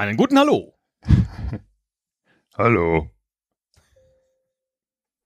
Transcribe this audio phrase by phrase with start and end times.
[0.00, 0.72] Einen guten Hallo.
[2.56, 3.10] Hallo.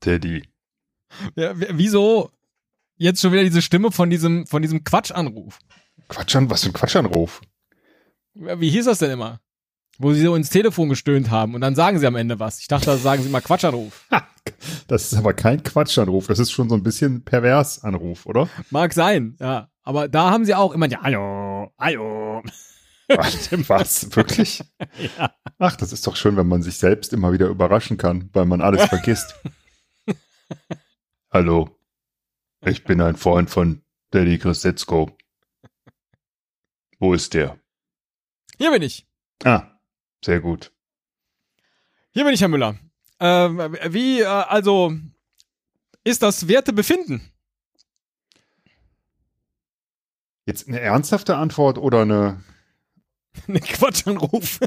[0.00, 0.48] Teddy.
[1.36, 2.32] Ja, wieso
[2.96, 5.60] jetzt schon wieder diese Stimme von diesem, von diesem Quatschanruf?
[6.08, 7.40] Quatsch an, was für ein Quatschanruf.
[8.34, 9.38] Wie hieß das denn immer?
[9.98, 12.58] Wo sie so ins Telefon gestöhnt haben und dann sagen sie am Ende was.
[12.58, 14.04] Ich dachte, da sagen sie mal Quatschanruf.
[14.88, 18.50] Das ist aber kein Quatschanruf, das ist schon so ein bisschen pervers Anruf, oder?
[18.68, 19.70] Mag sein, ja.
[19.82, 22.42] Aber da haben sie auch immer, ja, hallo, hallo.
[23.68, 24.14] was?
[24.16, 24.62] Wirklich?
[25.18, 25.34] Ja.
[25.58, 28.60] Ach, das ist doch schön, wenn man sich selbst immer wieder überraschen kann, weil man
[28.60, 29.34] alles vergisst.
[31.30, 31.78] Hallo.
[32.60, 35.16] Ich bin ein Freund von Daddy Christetzko.
[36.98, 37.58] Wo ist der?
[38.58, 39.06] Hier bin ich.
[39.44, 39.78] Ah,
[40.24, 40.72] sehr gut.
[42.12, 42.78] Hier bin ich, Herr Müller.
[43.20, 44.92] Ähm, wie, äh, also,
[46.04, 47.32] ist das Wertebefinden?
[50.46, 52.42] Jetzt eine ernsthafte Antwort oder eine.
[53.48, 54.60] Ein Quatschanruf.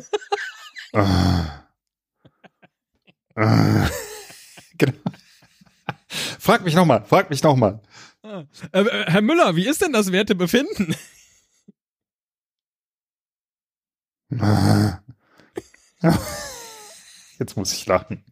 [0.94, 1.64] Ah.
[3.40, 3.88] Ah.
[4.80, 4.98] genau.
[6.40, 7.84] Frag mich nochmal, frag mich nochmal.
[8.24, 10.96] Äh, äh, Herr Müller, wie ist denn das Wertebefinden?
[14.40, 15.02] Ah.
[17.40, 18.24] Jetzt muss ich lachen.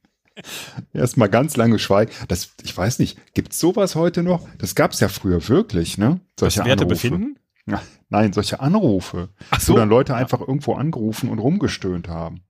[0.94, 2.11] Erstmal ganz lange schweigen.
[2.28, 4.47] Das, ich weiß nicht, gibt's sowas heute noch?
[4.58, 6.19] Das gab's ja früher wirklich, ne?
[6.39, 6.80] Solche Anrufe.
[6.80, 7.39] Wertebefinden?
[7.67, 12.44] Ja, Nein, solche Anrufe, Ach wo dann Leute einfach irgendwo angerufen und rumgestöhnt haben.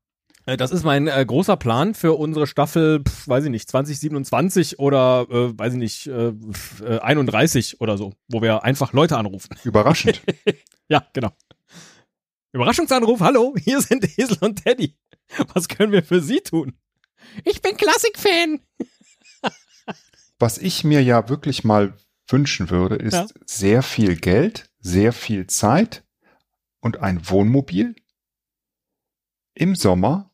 [0.45, 4.79] Äh, Das ist mein äh, großer Plan für unsere Staffel, pf, weiß ich nicht, 2027
[4.79, 9.17] oder, äh, weiß ich nicht, äh, pf, äh, 31 oder so, wo wir einfach Leute
[9.17, 9.55] anrufen.
[9.63, 10.21] Überraschend.
[10.89, 11.31] Ja, genau.
[12.51, 14.95] Überraschungsanruf, hallo, hier sind Esel und Teddy.
[15.53, 16.73] Was können wir für Sie tun?
[17.43, 18.59] Ich bin Klassikfan.
[20.37, 21.93] Was ich mir ja wirklich mal
[22.29, 23.25] wünschen würde, ist Ja.
[23.45, 26.03] sehr viel Geld, sehr viel Zeit
[26.79, 27.95] und ein Wohnmobil
[29.55, 30.31] im Sommer.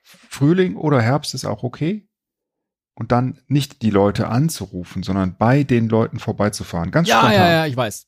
[0.00, 2.08] Frühling oder Herbst ist auch okay.
[2.94, 6.90] Und dann nicht die Leute anzurufen, sondern bei den Leuten vorbeizufahren.
[6.90, 7.34] Ganz Ja, spontan.
[7.34, 8.06] ja, ja, ich weiß.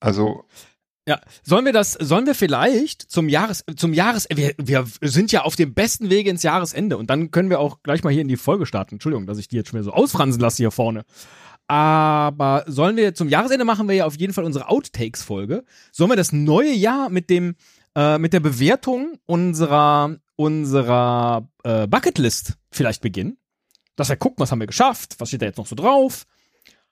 [0.00, 0.44] Also,
[1.06, 5.42] Ja, sollen wir das, sollen wir vielleicht zum Jahres, zum Jahres, wir, wir sind ja
[5.42, 8.28] auf dem besten Wege ins Jahresende und dann können wir auch gleich mal hier in
[8.28, 8.96] die Folge starten.
[8.96, 11.04] Entschuldigung, dass ich die jetzt schon wieder so ausfransen lasse hier vorne.
[11.68, 15.64] Aber sollen wir zum Jahresende machen wir ja auf jeden Fall unsere Outtakes-Folge.
[15.90, 17.56] Sollen wir das neue Jahr mit dem,
[17.96, 23.38] äh, mit der Bewertung unserer, unserer äh, Bucketlist vielleicht beginnen?
[23.96, 26.24] Dass wir gucken, was haben wir geschafft, was steht da jetzt noch so drauf?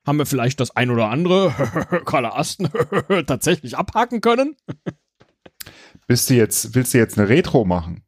[0.06, 1.52] Haben wir vielleicht das ein oder andere
[2.06, 2.70] Carla Asten
[3.26, 4.56] tatsächlich abhaken können?
[6.06, 8.02] bist du jetzt, willst du jetzt eine Retro machen?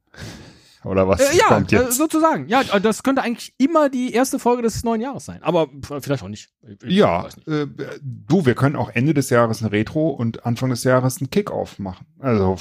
[0.84, 1.97] Oder was Äh, ja, kommt äh, jetzt?
[1.97, 2.48] sozusagen.
[2.48, 5.43] Ja, äh, das könnte eigentlich immer die erste Folge des neuen Jahres sein.
[5.43, 5.69] Aber
[6.00, 6.50] vielleicht auch nicht.
[6.82, 7.47] Ich- Ja, nicht.
[7.48, 7.66] äh,
[8.03, 11.78] du, wir können auch Ende des Jahres ein Retro und Anfang des Jahres ein Kickoff
[11.78, 12.06] machen.
[12.19, 12.56] Also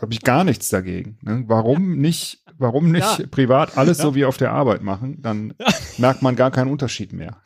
[0.00, 1.18] habe ich gar nichts dagegen.
[1.22, 1.44] Ne?
[1.48, 2.44] Warum nicht?
[2.58, 3.26] Warum nicht Ja.
[3.30, 4.04] privat alles Ja.
[4.04, 5.20] so wie auf der Arbeit machen?
[5.22, 5.54] Dann
[5.98, 7.40] merkt man gar keinen Unterschied mehr.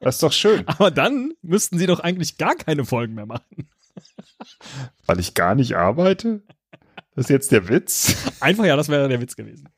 [0.00, 3.68] Das ist doch schön, Aber dann müssten sie doch eigentlich gar keine Folgen mehr machen.
[5.06, 6.42] weil ich gar nicht arbeite.
[7.18, 8.14] Das ist jetzt der Witz.
[8.38, 9.68] Einfach ja, das wäre der Witz gewesen.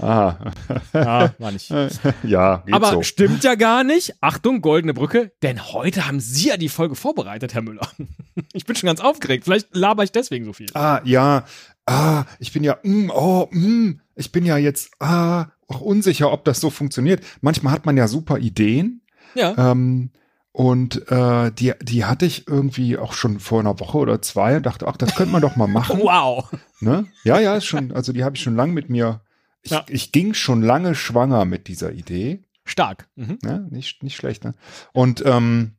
[0.00, 0.52] Aha.
[0.92, 1.70] Ja, war nicht.
[2.22, 3.02] ja, geht Aber so.
[3.02, 4.16] stimmt ja gar nicht.
[4.20, 7.88] Achtung, goldene Brücke, denn heute haben Sie ja die Folge vorbereitet, Herr Müller.
[8.52, 9.44] Ich bin schon ganz aufgeregt.
[9.44, 10.66] Vielleicht laber ich deswegen so viel.
[10.74, 11.46] Ah, ja.
[11.86, 16.44] Ah, ich bin ja, mm, oh, mm, ich bin ja jetzt ah, auch unsicher, ob
[16.44, 17.24] das so funktioniert.
[17.40, 19.00] Manchmal hat man ja super Ideen.
[19.34, 19.70] Ja.
[19.72, 20.10] Ähm,
[20.52, 24.66] und äh, die, die hatte ich irgendwie auch schon vor einer Woche oder zwei und
[24.66, 26.00] dachte, ach, das könnte man doch mal machen.
[26.00, 26.50] Wow.
[26.80, 27.06] ne?
[27.24, 29.20] Ja, ja, ist schon, also die habe ich schon lange mit mir.
[29.62, 29.84] Ich, Ja.
[29.88, 32.42] ich ging schon lange schwanger mit dieser Idee.
[32.64, 33.08] Stark.
[33.16, 33.38] Mhm.
[33.42, 33.66] Ne?
[33.70, 34.54] Nicht, nicht schlecht, ne?
[34.92, 35.76] Und ähm,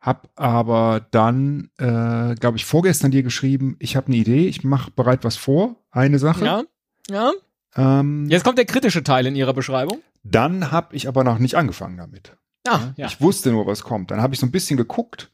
[0.00, 4.90] hab aber dann, äh, glaube ich, vorgestern dir geschrieben, ich habe eine Idee, ich mache
[4.90, 6.44] bereit was vor, eine Sache.
[6.44, 6.62] Ja.
[7.08, 7.32] Ja.
[7.76, 10.00] Ähm, Jetzt kommt der kritische Teil in Ihrer Beschreibung.
[10.22, 12.36] Dann habe ich aber noch nicht angefangen damit.
[12.66, 13.06] Ah, ja.
[13.06, 14.10] Ich wusste nur, was kommt.
[14.10, 15.30] Dann habe ich so ein bisschen geguckt,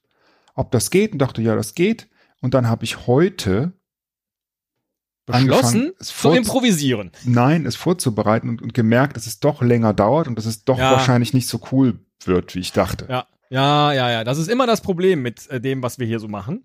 [0.54, 2.08] ob das geht und dachte, ja, das geht.
[2.40, 3.72] Und dann habe ich heute
[5.26, 7.12] Beschlossen zu improvisieren.
[7.24, 10.78] nein, es vorzubereiten und, und gemerkt, dass es doch länger dauert und dass es doch
[10.78, 10.92] Ja.
[10.92, 13.06] wahrscheinlich nicht so cool wird, wie ich dachte.
[13.08, 13.26] Ja.
[13.52, 14.24] Ja, ja, ja.
[14.24, 16.64] Das ist immer das Problem mit äh, dem, was wir hier so machen.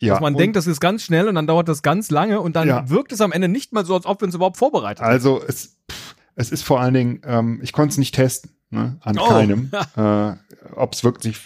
[0.00, 2.40] Ja, dass man und denkt, das ist ganz schnell und dann dauert das ganz lange
[2.40, 2.88] und dann Ja.
[2.88, 5.10] wirkt es am Ende nicht mal so, als ob wir uns überhaupt vorbereitet haben.
[5.12, 8.96] Also es, pff, es ist vor allen Dingen, ähm, ich konnte es nicht testen, ne,
[9.00, 9.28] an Oh.
[9.28, 10.32] keinem, äh,
[10.74, 11.40] ob es wirklich,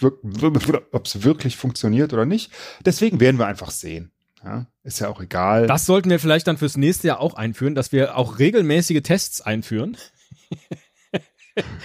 [0.91, 2.51] ob's wirklich funktioniert oder nicht.
[2.85, 4.11] Deswegen werden wir einfach sehen.
[4.43, 5.67] Ja, ist ja auch egal.
[5.67, 9.41] Das sollten wir vielleicht dann fürs nächste Jahr auch einführen, dass wir auch regelmäßige Tests
[9.41, 9.97] einführen.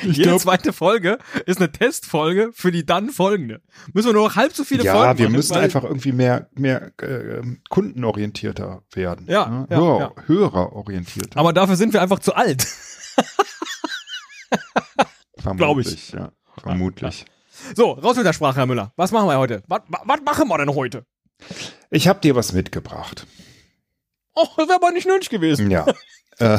[0.03, 1.17] Jede glaub- zweite Folge
[1.47, 3.63] ist eine Testfolge für die dann folgende.
[3.95, 6.13] Müssen wir nur noch halb so viele ja, Folgen wir machen, müssen weil- einfach irgendwie
[6.13, 7.41] mehr, mehr äh,
[7.71, 9.27] kundenorientierter werden.
[9.31, 9.67] Ja, ne?
[9.71, 10.23] ja, Hörer, ja.
[10.27, 11.41] Hörerorientierter.
[11.41, 12.67] Aber dafür sind wir einfach zu alt.
[15.57, 15.87] glaub ich.
[15.87, 17.25] Vermutlich, Ja, vermutlich.
[17.77, 18.93] So, raus mit der Sprache, Herr Müller.
[18.97, 19.63] Was machen wir heute?
[19.69, 21.05] Was, was, machen wir denn heute?
[21.91, 23.27] Ich habe dir was mitgebracht.
[24.35, 25.71] Oh, das wäre aber nicht nötig gewesen.
[25.71, 25.87] Ja.
[26.39, 26.59] äh,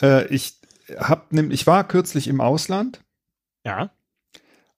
[0.00, 0.58] äh, ich
[0.98, 3.00] hab ich war kürzlich im Ausland
[3.64, 3.90] Ja.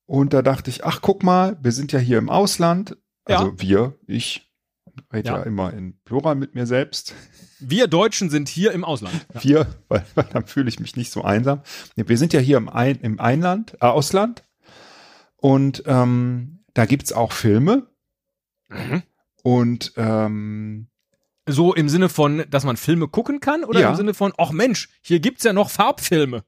[0.07, 2.97] und da dachte ich, ach guck mal, wir sind ja hier im Ausland.
[3.25, 3.53] Also Ja.
[3.57, 4.52] wir, ich
[5.13, 5.37] rede ja.
[5.39, 5.43] Ja.
[5.45, 7.15] immer in Plural mit mir selbst.
[7.61, 9.27] Wir Deutschen sind hier im Ausland.
[9.35, 9.41] Ja.
[9.45, 11.63] Wir, weil, weil dann fühle ich mich nicht so einsam.
[11.97, 14.43] Wir sind ja hier im, Ein, im Einland, äh, Ausland
[15.37, 17.87] und ähm, da gibt's auch Filme
[18.69, 19.03] Mhm.
[19.43, 20.87] und ähm,
[21.47, 23.91] So im Sinne von, dass man Filme gucken kann oder Ja.
[23.91, 26.45] im Sinne von, ach Mensch, hier gibt's ja noch Farbfilme.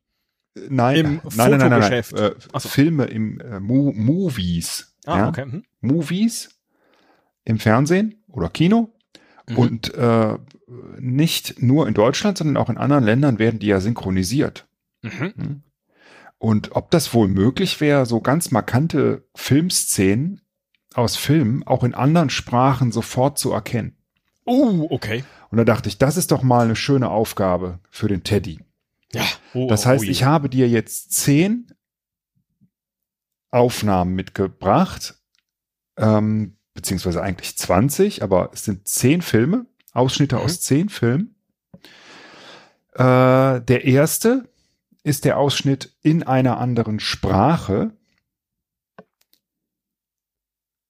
[0.69, 1.93] Nein, Im nein, nein, nein, nein, nein.
[1.93, 2.69] Äh, so.
[2.69, 4.96] Filme im äh, Mo Movies.
[5.05, 5.29] Ah, ja?
[5.29, 5.44] okay.
[5.46, 5.64] Mhm.
[5.81, 6.49] Movies
[7.44, 8.93] im Fernsehen oder Kino.
[9.49, 9.59] Mhm.
[9.59, 10.39] Und äh,
[10.99, 14.67] nicht nur in Deutschland, sondern auch in anderen Ländern werden die ja synchronisiert.
[15.03, 15.63] Mhm.
[16.39, 20.41] Und ob das wohl möglich wäre, so ganz markante Filmszenen
[20.95, 23.97] aus Filmen auch in anderen Sprachen sofort zu erkennen.
[24.47, 25.25] Uh, okay.
[25.51, 28.61] Und da dachte ich, das ist doch mal eine schöne Aufgabe für den Teddy.
[29.13, 29.25] Ja.
[29.55, 31.73] Oh, Das oh, heißt, oh, ich habe dir jetzt zehn
[33.51, 35.15] Aufnahmen mitgebracht,
[35.97, 40.43] ähm, beziehungsweise eigentlich 20, aber es sind zehn Filme, Ausschnitte Mhm.
[40.43, 41.35] aus zehn Filmen.
[42.94, 44.49] Äh, der erste
[45.03, 47.93] ist der Ausschnitt in einer anderen Sprache.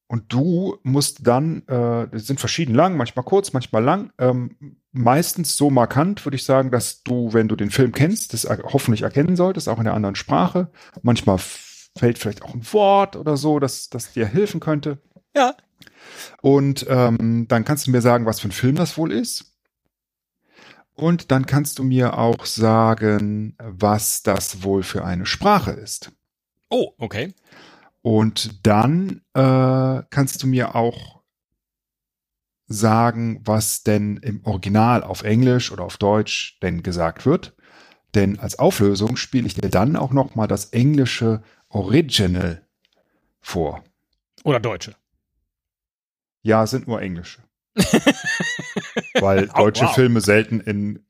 [0.07, 5.57] Und du musst dann, äh, das sind verschieden lang, manchmal kurz, manchmal lang, ähm, meistens
[5.57, 9.03] so markant, würde ich sagen, dass du, wenn du den Film kennst, das er hoffentlich
[9.03, 10.71] erkennen solltest, auch in der anderen Sprache.
[11.03, 14.99] Manchmal fällt vielleicht auch ein Wort oder so, das dir helfen könnte.
[15.35, 15.55] Ja.
[16.43, 19.55] Und ähm, dann kannst du mir sagen, was für ein Film das wohl ist.
[20.95, 26.13] Und dann kannst du mir auch sagen, was das wohl für eine Sprache ist.
[26.71, 27.35] Oh, okay.
[28.03, 31.23] Und dann äh, kannst du mir auch
[32.67, 37.55] sagen, was denn im Original auf Englisch oder auf Deutsch denn gesagt wird.
[38.15, 42.67] Denn als Auflösung spiele ich dir dann auch noch mal das englische Original
[43.41, 43.83] vor.
[44.45, 44.95] Oder Deutsche.
[46.45, 47.41] Ja, es sind nur englische.
[49.21, 49.95] Weil Oh, deutsche wow.
[49.95, 51.05] Filme selten in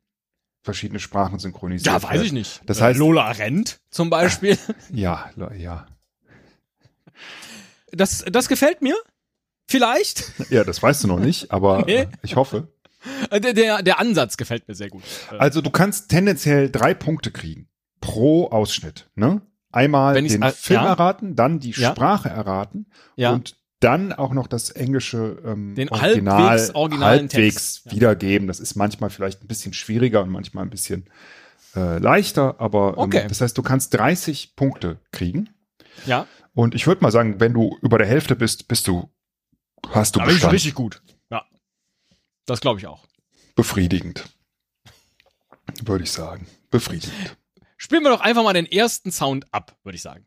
[0.63, 2.25] verschiedene Sprachen synchronisiert Ja, weiß werden.
[2.25, 2.63] ich nicht.
[2.67, 4.57] Das Äh, heißt- Lola rennt zum Beispiel.
[4.93, 5.87] Ja, ja.
[7.93, 8.97] Das, das gefällt mir.
[9.67, 10.33] Vielleicht.
[10.51, 12.07] Ja, das weißt du noch nicht, aber Nee.
[12.23, 12.69] ich hoffe.
[13.31, 15.03] Äh, Der, der, der Ansatz gefällt mir sehr gut.
[15.33, 17.69] Äh, Also du kannst tendenziell drei Punkte kriegen
[18.01, 19.11] pro Ausschnitt.
[19.15, 19.43] Ne?
[19.73, 20.87] Einmal den Film ja.
[20.89, 21.91] erraten, dann die Ja.
[21.91, 23.33] Sprache erraten ja.
[23.33, 27.93] und dann auch noch das englische ähm, Den Original, halbwegs originalen halbwegs Text.
[27.93, 28.49] Wiedergeben.
[28.49, 31.05] Das ist manchmal vielleicht ein bisschen schwieriger und manchmal ein bisschen
[31.77, 33.27] äh, leichter, aber ähm, Okay.
[33.29, 35.51] das heißt, du kannst 30 Punkte kriegen.
[36.07, 36.27] ja.
[36.57, 39.11] Und ich würde mal sagen, wenn du über der Hälfte bist, bist du,
[39.91, 41.03] hast du Da richtig gut.
[41.29, 41.45] Ja.
[42.47, 43.05] Das glaube ich auch.
[43.57, 44.25] Befriedigend.
[45.85, 46.47] Würde ich sagen.
[46.71, 47.37] Befriedigend.
[47.77, 50.27] Spielen wir doch einfach mal den ersten Sound ab, würde ich sagen.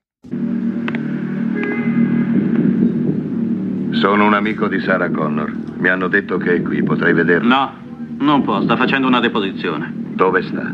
[4.00, 5.52] Sono un amico di Sarah Connor.
[5.78, 7.48] Mi hanno detto che è qui, potrei vederla.
[7.48, 7.74] No,
[8.20, 9.92] non può, sta facendo una deposizione.
[9.92, 10.72] Dove sta?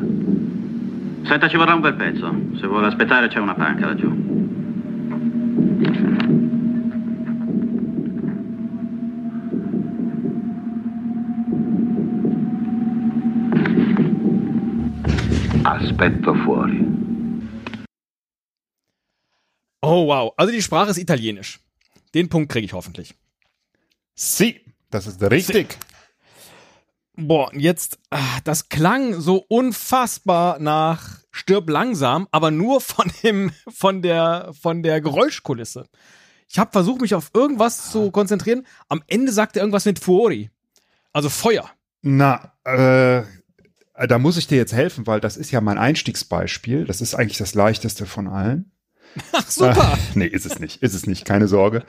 [1.24, 2.36] Senta, ci vorrà un bel pezzo.
[2.60, 4.12] Se vuole aspettare c'è una panca laggiù.
[15.62, 16.86] Aspetto fuori.
[19.80, 20.34] Oh, wow.
[20.36, 21.63] Also die Sprache ist italienisch.
[22.14, 23.16] Den Punkt kriege ich hoffentlich.
[24.16, 25.78] Sie, das ist richtig.
[27.16, 34.02] Boah, jetzt, ah, das klang so unfassbar nach Stirb langsam, aber nur von dem, von
[34.02, 35.86] der, von der Geräuschkulisse.
[36.50, 38.68] Ich habe versucht, mich auf irgendwas zu konzentrieren.
[38.90, 40.52] Am Ende sagt er irgendwas mit Fuori.
[41.12, 41.70] Also Feuer.
[42.02, 43.24] Na, äh,
[44.08, 46.86] da muss ich dir jetzt helfen, weil das ist ja mein Einstiegsbeispiel.
[46.86, 48.73] Das ist eigentlich das leichteste von allen.
[49.32, 49.94] Ach, super.
[49.94, 50.82] Äh, nee, ist es nicht.
[50.82, 51.26] Ist es nicht.
[51.26, 51.84] Keine Sorge.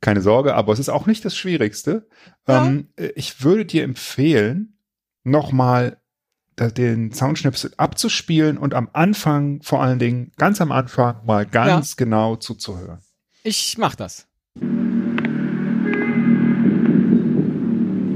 [0.00, 0.54] Keine Sorge.
[0.54, 2.08] Aber es ist auch nicht das Schwierigste.
[2.48, 2.66] Ja.
[2.66, 4.78] Ähm, äh, ich würde dir empfehlen,
[5.24, 5.98] nochmal
[6.76, 12.36] den Soundschnipsel abzuspielen und am Anfang, vor allen Dingen, ganz am Anfang, mal ganz genau
[12.36, 12.98] zuzuhören.
[13.42, 14.26] Ich mach das.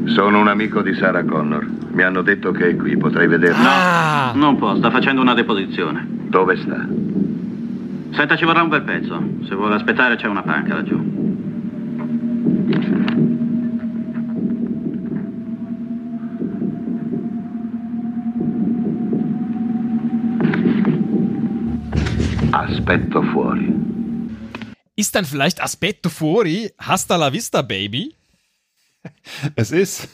[0.06, 1.66] Sono un amico di Sarah Connor.
[1.92, 3.64] Mi hanno detto che è qui, potrei vederlo.
[3.66, 4.32] Ah!
[4.34, 6.06] Non può, sta facendo una deposizione.
[6.28, 6.86] Dove sta?
[8.14, 9.20] Senta, ci vorrà un bel pezzo.
[9.48, 10.98] Se vuole aspettare c'è una panca laggiù.
[22.50, 23.74] Aspetto fuori.
[24.94, 28.14] Ist dann vielleicht Aspetto Fuori Hasta la Vista, Baby?
[29.56, 30.08] Es ist.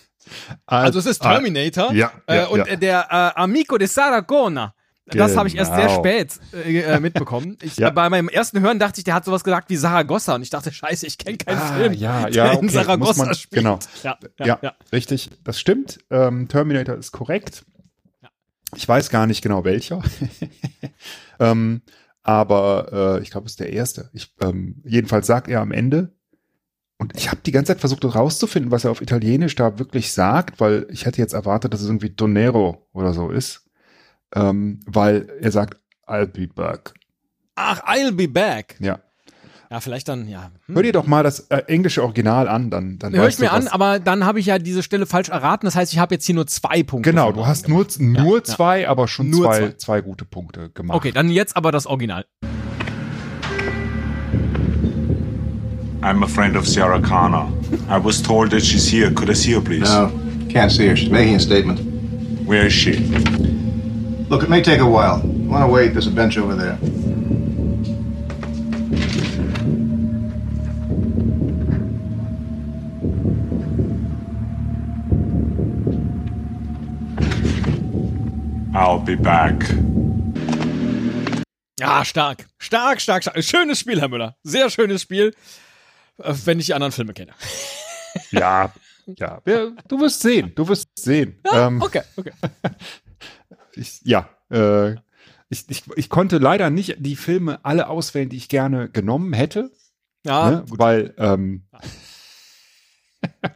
[0.64, 1.92] Also es ist Terminator.
[1.92, 2.76] ja, äh, ja, und ja.
[2.76, 4.75] der äh, Amico de Saragona.
[5.07, 5.99] Das habe ich erst sehr Genau.
[5.99, 7.59] spät äh, äh, mitbekommen.
[7.62, 7.90] Ich, Ja.
[7.90, 10.37] bei meinem ersten Hören dachte ich, der hat sowas gesagt wie Saragossa.
[10.37, 12.73] Und ich dachte, scheiße, ich kenne keinen Ah, Film, ja, der ja, in okay, muss
[12.75, 13.62] Saragossa man- spielt.
[13.62, 13.78] genau.
[14.04, 14.75] Ja, ja, Ja, ja.
[14.92, 15.99] richtig, das stimmt.
[16.11, 17.64] Ähm, Terminator ist korrekt.
[18.76, 20.00] Ich weiß gar nicht genau welcher.
[21.40, 21.83] ähm,
[22.23, 24.11] aber äh, ich glaube, es ist der erste.
[24.12, 26.12] Ich, ähm, jedenfalls sagt er am Ende,
[26.99, 30.61] und ich habe die ganze Zeit versucht herauszufinden, was er auf Italienisch da wirklich sagt,
[30.61, 33.64] weil ich hätte jetzt erwartet, dass es irgendwie Donero oder so ist.
[34.34, 36.94] Ähm, weil er sagt, I'll be back.
[37.56, 38.76] Ach, I'll be back.
[38.80, 38.99] Ja.
[39.72, 40.50] Ja, vielleicht dann, ja.
[40.66, 40.75] Hm.
[40.75, 43.68] Hör dir doch mal das äh, englische Original an, dann, dann Hör ich mir an,
[43.68, 45.64] aber dann habe ich ja diese Stelle falsch erraten.
[45.66, 47.08] Das heißt, ich habe jetzt hier nur zwei Punkte.
[47.10, 48.00] Genau, du hast nur, gemacht.
[48.00, 48.42] nur Ja, ja.
[48.44, 49.72] zwei, aber schon Nur zwei, zwei.
[49.76, 50.96] zwei gute Punkte gemacht.
[50.96, 52.25] Okay, dann jetzt aber das Original.
[56.02, 57.46] I'm a friend of Sarah Connor.
[57.88, 59.12] I was told that she's here.
[59.12, 59.82] Could I see her, please?
[59.82, 60.10] No,
[60.49, 60.96] can't see her.
[60.96, 61.78] She's making a statement.
[62.44, 62.96] Where is she?
[64.30, 65.20] Look, it may take a while.
[65.26, 65.88] You want to wait?
[65.88, 66.78] There's a bench over there.
[78.75, 79.62] I'll be back.
[81.80, 82.46] Ja, stark.
[82.58, 83.42] Stark, stark, stark.
[83.42, 84.34] Schönes Spiel, Herr Müller.
[84.42, 85.34] Sehr schönes Spiel.
[86.22, 87.32] Äh, Wenn ich die anderen Filme kenne.
[88.30, 88.72] Ja,
[89.06, 89.40] ja.
[89.88, 91.38] Du wirst sehen, du wirst sehen.
[91.52, 92.32] ähm, Okay, okay.
[93.80, 94.92] ich, ja, äh,
[95.49, 99.70] ich, ich, ich konnte leider nicht die Filme alle auswählen, die ich gerne genommen hätte,
[100.25, 100.64] Ja, ne?
[100.68, 101.64] weil ähm,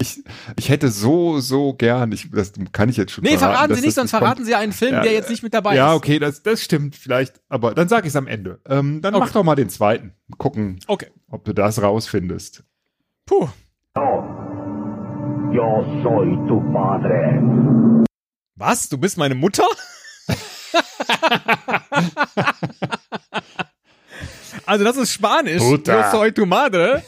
[0.00, 0.22] ich,
[0.56, 3.86] ich hätte so, so gern, ich, das kann ich jetzt schon Nee, verraten dass Sie
[3.86, 4.22] nicht, sonst kommt.
[4.22, 5.96] verraten Sie einen Film, Ja, der jetzt nicht mit dabei Ja, ist.
[5.96, 8.60] okay, das, das stimmt vielleicht, aber dann sage ich es am Ende.
[8.66, 9.24] Ähm, dann Okay.
[9.26, 10.14] mach doch mal den zweiten.
[10.38, 11.08] Gucken, Okay.
[11.28, 12.62] ob du das rausfindest.
[13.26, 13.48] Puh.
[15.52, 18.04] Yo soy tu padre.
[18.60, 18.88] Was?
[18.90, 19.64] Du bist meine Mutter?
[24.66, 25.62] also das ist Spanisch.
[25.62, 25.96] Puta.
[25.96, 27.02] Yo soy tu madre.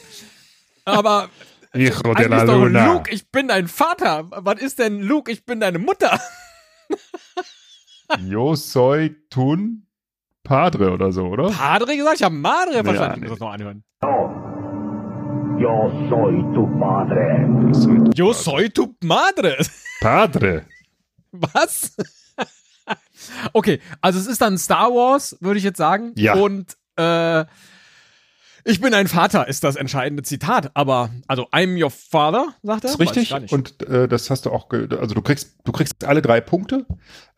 [0.86, 1.28] Aber
[1.74, 4.30] Hijo eigentlich ist doch Luke, ich bin dein Vater.
[4.30, 6.18] Was ist denn Luke, ich bin deine Mutter?
[8.26, 9.86] Yo soy tun
[10.42, 11.50] padre oder so, oder?
[11.50, 12.16] Padre gesagt?
[12.16, 13.20] Ich habe Madre verstanden.
[13.20, 13.26] nee.
[13.26, 13.84] Ich muss das noch anhören.
[15.58, 17.46] Yo soy tu padre.
[18.14, 19.58] Yo soy tu madre.
[20.00, 20.64] Padre.
[21.32, 21.96] Was?
[23.52, 26.12] okay, also es ist dann Star Wars, würde ich jetzt sagen.
[26.16, 26.34] Ja.
[26.34, 27.44] Und äh,
[28.64, 30.70] ich bin ein Vater, ist das entscheidende Zitat.
[30.74, 32.90] Aber, also, I'm your father, sagt er.
[32.90, 33.52] ist Weiß ich richtig.
[33.52, 36.86] Und äh, das hast du auch, also du kriegst, du kriegst alle drei Punkte.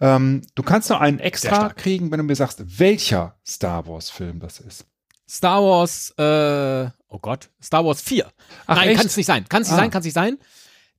[0.00, 4.38] Ähm, du kannst noch einen extra kriegen, wenn du mir sagst, welcher Star Wars Film
[4.40, 4.84] das ist.
[5.26, 8.30] Star Wars, äh, oh Gott, Star Wars 4.
[8.66, 9.46] Ach, Nein, kann es nicht sein.
[9.48, 9.80] Kann es nicht Ah.
[9.80, 10.36] sein, kann es nicht sein.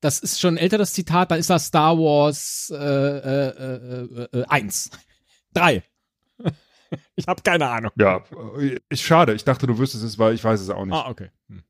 [0.05, 1.31] Das ist schon älter, das Zitat.
[1.31, 4.91] Dann ist das Star Wars äh, äh, äh, äh, 1.
[5.55, 5.81] 3.
[7.15, 7.89] ich habe keine Ahnung.
[7.95, 8.24] Ja,
[8.59, 9.33] äh, ist schade.
[9.33, 10.93] Ich dachte, du wüsstest es, weil ich weiß es auch nicht.
[10.93, 11.31] Ah, okay.
[11.50, 11.63] Hm.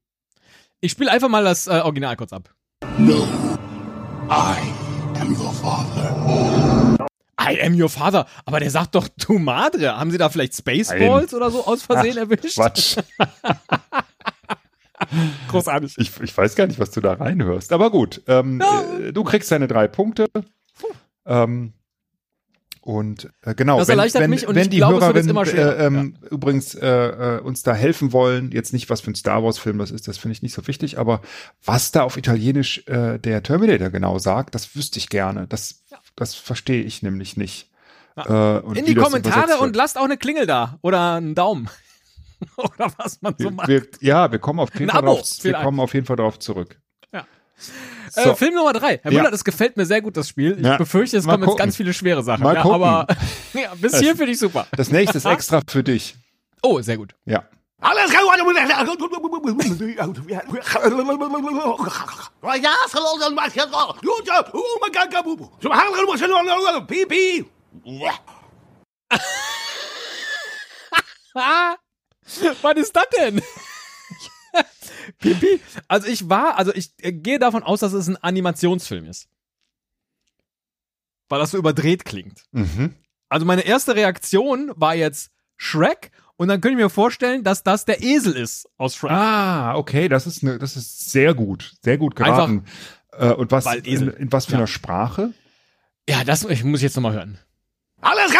[0.82, 2.54] Ich spiele einfach mal das äh, Original kurz ab.
[2.98, 3.26] No,
[4.30, 4.58] I
[5.18, 6.98] am your father.
[7.40, 8.26] I am your father.
[8.44, 9.96] Aber der sagt doch tu madre.
[9.96, 12.56] Haben sie da vielleicht Spaceballs oder so aus Versehen erwischt?
[12.56, 12.98] Quatsch.
[15.50, 15.96] Großartig.
[15.98, 17.74] Ich, ich weiß gar nicht, was du da reinhörst.
[17.74, 20.28] Aber gut, ähm, äh, du kriegst deine drei Punkte.
[21.26, 21.74] Ähm,
[22.82, 25.80] und äh, genau, Das wenn, erleichtert wenn, mich und wenn ich die glaube, immer schwerer.
[25.80, 29.44] äh, ähm, übrigens äh, äh, uns da helfen wollen, jetzt nicht, was für ein Star
[29.44, 31.22] Wars-Film das ist, das finde ich nicht so wichtig, aber
[31.64, 35.48] was da auf Italienisch äh, der Terminator genau sagt, das wüsste ich gerne.
[35.48, 35.84] Das,
[36.16, 37.72] das verstehe ich nämlich nicht.
[38.16, 40.78] Und In die Kommentare und lasst auch eine Klingel da.
[40.82, 41.68] Oder einen Daumen.
[42.58, 43.68] oder was man so macht.
[43.68, 46.80] wir, ja, wir kommen auf jeden Fall drauf, wir kommen auf jeden Fall darauf zurück.
[47.14, 47.26] Ja.
[48.12, 48.22] So.
[48.22, 49.00] Äh, Film Nummer drei.
[49.02, 49.20] Herr Ja.
[49.20, 50.58] Müller, das gefällt mir sehr gut, das Spiel.
[50.60, 50.78] Ich Ja.
[50.78, 51.60] befürchte, es Mal kommen jetzt gucken.
[51.66, 52.44] ganz viele schwere Sachen.
[52.44, 52.76] Mal ja, gucken.
[52.84, 53.08] aber
[53.54, 54.68] ja, bis hier finde ich super.
[54.76, 56.16] Das nächste ist extra für dich.
[56.62, 57.16] Oh, sehr gut.
[57.26, 57.44] Ja.
[72.62, 73.42] Was ist das denn?
[75.20, 75.60] Pipi.
[75.88, 79.28] Also ich war, also ich äh, gehe davon aus, dass es ein Animationsfilm ist.
[81.30, 82.44] weil das so überdreht klingt.
[82.52, 82.96] Mhm.
[83.30, 87.86] Also meine erste Reaktion war jetzt Shrek und dann könnte ich mir vorstellen, dass das
[87.86, 89.12] der Esel ist aus Shrek.
[89.12, 92.66] Ah, okay, das ist ne, das ist sehr gut, sehr gut geraten.
[93.14, 94.58] äh, und was in, in was für Ja.
[94.60, 95.34] einer Sprache?
[96.08, 97.40] Ja, das ich muss ich jetzt nochmal hören.
[98.02, 98.32] Alles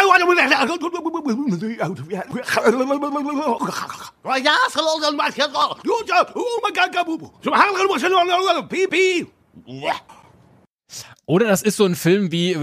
[11.26, 12.54] Oder das ist so ein Film wie,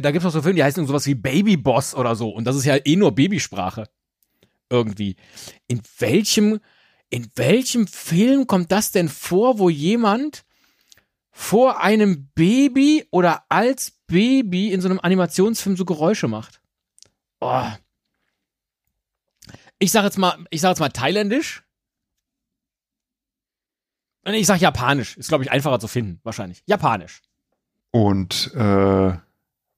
[0.00, 2.28] da gibt es auch so Filme, die heißen sowas wie Baby Boss oder so.
[2.28, 3.88] Und das ist ja eh nur Babysprache.
[4.70, 5.16] Irgendwie.
[5.66, 6.60] In welchem,
[7.10, 10.44] in welchem Film kommt das denn vor, wo jemand
[11.30, 16.61] vor einem Baby oder als Baby in so einem Animationsfilm so Geräusche macht?
[17.42, 17.66] Oh.
[19.80, 21.64] Ich sag jetzt mal, ich sag jetzt mal thailändisch.
[24.24, 25.16] Nee, Ich sag japanisch.
[25.16, 26.62] Ist, glaube ich, einfacher zu finden, wahrscheinlich.
[26.66, 27.20] Japanisch.
[27.90, 29.18] Und äh,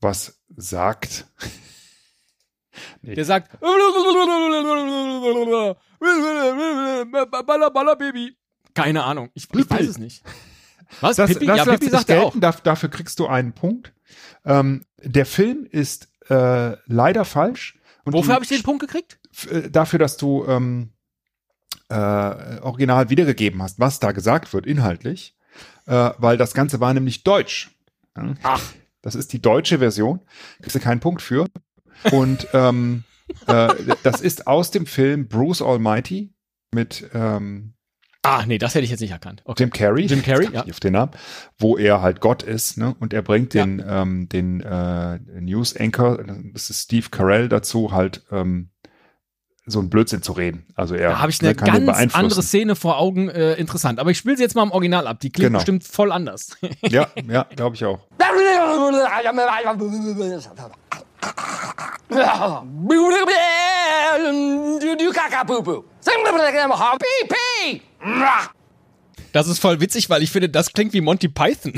[0.00, 1.26] was sagt?
[3.02, 3.56] Der sagt
[7.96, 8.36] Baby.
[8.74, 9.30] Keine Ahnung.
[9.32, 10.22] Ich, ich weiß es nicht.
[11.00, 11.16] Was?
[11.16, 11.46] Das, Pippi?
[11.46, 12.34] das ja, Pippi ich sagt er auch.
[12.62, 13.94] dafür kriegst du einen Punkt.
[14.44, 17.78] Ähm, der Film ist äh, leider falsch.
[18.04, 19.18] Und Wofür habe ich den Punkt gekriegt?
[19.50, 20.92] äh, dafür, dass du ähm,
[21.88, 25.36] äh, original wiedergegeben hast, was da gesagt wird, inhaltlich,
[25.86, 27.70] äh, weil das Ganze war nämlich deutsch.
[28.16, 28.34] Ja?
[28.42, 28.62] Ach.
[29.02, 30.20] Das ist die deutsche Version.
[30.62, 31.46] Kriegst du keinen Punkt für.
[32.10, 33.04] Und ähm,
[33.46, 33.68] äh,
[34.02, 36.32] das ist aus dem Film Bruce Almighty
[36.72, 37.73] mit ähm,
[38.24, 39.42] Ah, nee, das hätte ich jetzt nicht erkannt.
[39.44, 39.62] Okay.
[39.62, 40.06] Jim Carrey.
[40.06, 40.64] Jim Carrey, ja.
[40.64, 41.12] Auf den Namen,
[41.58, 42.96] wo er halt Gott ist, ne?
[42.98, 43.64] Und er bringt Ja.
[43.64, 46.18] den, ähm, den äh, News Anchor,
[46.52, 48.70] das ist Steve Carell, dazu halt ähm,
[49.66, 50.66] so ein Blödsinn zu reden.
[50.74, 53.28] Also er Da habe ich ne, eine kann den ganz andere Szene vor Augen.
[53.30, 53.98] Äh, interessant.
[53.98, 55.20] Aber ich spiele sie jetzt mal im Original ab.
[55.20, 55.58] Die klingt Genau.
[55.58, 56.56] bestimmt voll anders.
[56.82, 58.00] Ja, ja, glaube ich auch.
[69.32, 71.72] Das ist voll witzig, weil ich finde, das klingt wie Monty Python.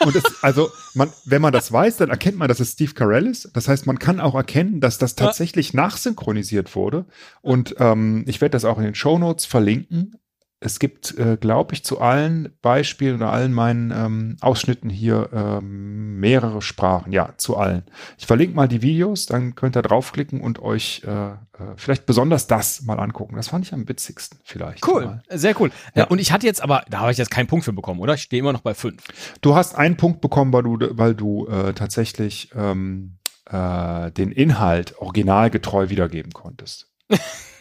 [0.00, 3.26] Und es, also, man, wenn man das weiß, dann erkennt man, dass es Steve Carell
[3.26, 3.50] ist.
[3.52, 7.04] Das heißt, man kann auch erkennen, dass das tatsächlich nachsynchronisiert wurde.
[7.42, 10.16] Und ähm, ich werde das auch in den Shownotes verlinken.
[10.64, 16.18] Es gibt, äh, glaube ich, zu allen Beispielen oder allen meinen ähm, Ausschnitten hier ähm,
[16.18, 17.12] mehrere Sprachen.
[17.12, 17.82] Ja, zu allen.
[18.16, 21.36] Ich verlinke mal die Videos, dann könnt ihr draufklicken und euch äh, äh,
[21.76, 23.36] vielleicht besonders das mal angucken.
[23.36, 24.82] Das fand ich am witzigsten vielleicht.
[25.04, 25.22] Mal.
[25.28, 25.70] Sehr cool.
[25.94, 26.04] Ja.
[26.04, 26.04] Ja.
[26.06, 28.14] Und ich hatte jetzt aber, da habe ich jetzt keinen Punkt für bekommen, oder?
[28.14, 29.02] Ich stehe immer noch bei fünf.
[29.42, 33.18] Du hast einen Punkt bekommen, weil du, weil du äh, tatsächlich ähm,
[33.50, 36.90] äh, den Inhalt originalgetreu wiedergeben konntest.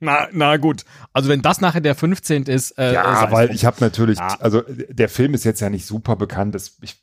[0.00, 0.84] Na, na gut.
[1.12, 2.44] Also wenn das nachher der 15.
[2.44, 4.36] ist, äh, ja, weil ich habe natürlich, Ja.
[4.40, 6.54] also der Film ist jetzt ja nicht super bekannt.
[6.54, 7.00] Das, ich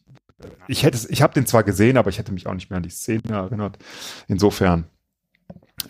[0.67, 2.84] ich hätte, ich habe den zwar gesehen, aber ich hätte mich auch nicht mehr an
[2.84, 3.77] die Szene erinnert.
[4.27, 4.86] Insofern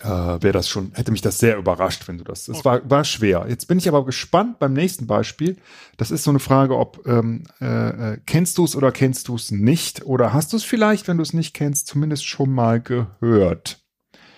[0.02, 2.48] äh, wäre das schon, hätte mich das sehr überrascht, wenn du das.
[2.48, 3.46] Es war, war schwer.
[3.48, 5.56] Jetzt bin ich aber gespannt beim nächsten Beispiel.
[5.96, 9.34] Das ist so eine Frage, ob ähm, äh, äh, kennst du es oder kennst du
[9.36, 10.04] es nicht?
[10.04, 13.78] Oder hast du es vielleicht, wenn du es nicht kennst, zumindest schon mal gehört?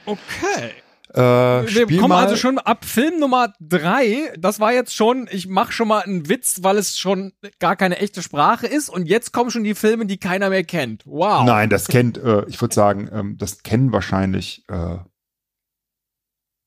[0.07, 0.71] Okay.
[1.15, 4.33] Äh, Wir kommen mal, also schon ab Film Nummer drei.
[4.39, 7.99] Das war jetzt schon, ich mache schon mal einen Witz, weil es schon gar keine
[7.99, 8.89] echte Sprache ist.
[8.89, 11.05] Und jetzt kommen schon die Filme, die keiner mehr kennt.
[11.07, 11.45] Wow.
[11.45, 14.99] Nein, das kennt, äh, ich würde sagen, ähm, das kennen wahrscheinlich äh,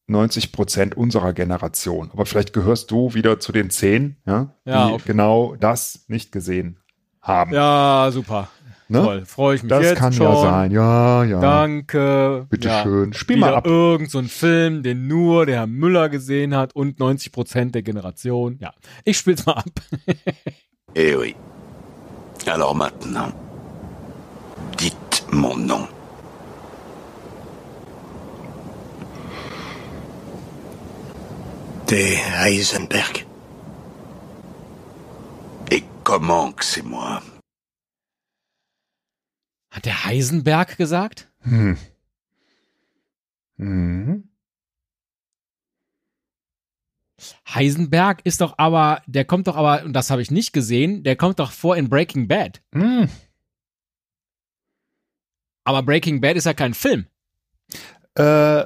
[0.08, 2.10] 90 Prozent unserer Generation.
[2.12, 5.04] Aber vielleicht gehörst du wieder zu den zehn, ja, Ja, die okay.
[5.06, 6.80] genau das nicht gesehen
[7.22, 7.54] haben.
[7.54, 8.50] Ja, super.
[8.92, 9.02] Ne?
[9.04, 9.26] Toll.
[9.26, 10.26] Freue ich mich Das jetzt kann schon.
[10.28, 10.72] ja sein.
[10.72, 11.40] Ja, ja.
[11.40, 12.46] Danke.
[12.50, 12.84] Bitte ja.
[12.84, 13.14] schön.
[13.14, 13.66] Spiel Wieder mal ab.
[13.66, 17.82] irgend so ein Film, den nur der Herr Müller gesehen hat und 90 Prozent der
[17.82, 18.58] Generation.
[18.60, 18.74] Ja,
[19.06, 19.70] ich spiel's mal ab.
[20.94, 21.36] Eh oui.
[22.48, 23.32] Alors maintenant,
[24.78, 25.88] dites mon nom.
[31.90, 33.26] De Heisenberg.
[35.72, 37.22] Et comment que c'est moi
[39.72, 41.32] Hat der Heisenberg gesagt?
[41.40, 41.78] Hm.
[43.56, 44.28] Mhm.
[47.48, 51.16] Heisenberg ist doch aber, der kommt doch aber, und das habe ich nicht gesehen, der
[51.16, 52.62] kommt doch vor in Breaking Bad.
[52.74, 53.10] Hm.
[55.64, 57.08] Aber Breaking Bad ist ja kein Film.
[58.16, 58.66] Äh,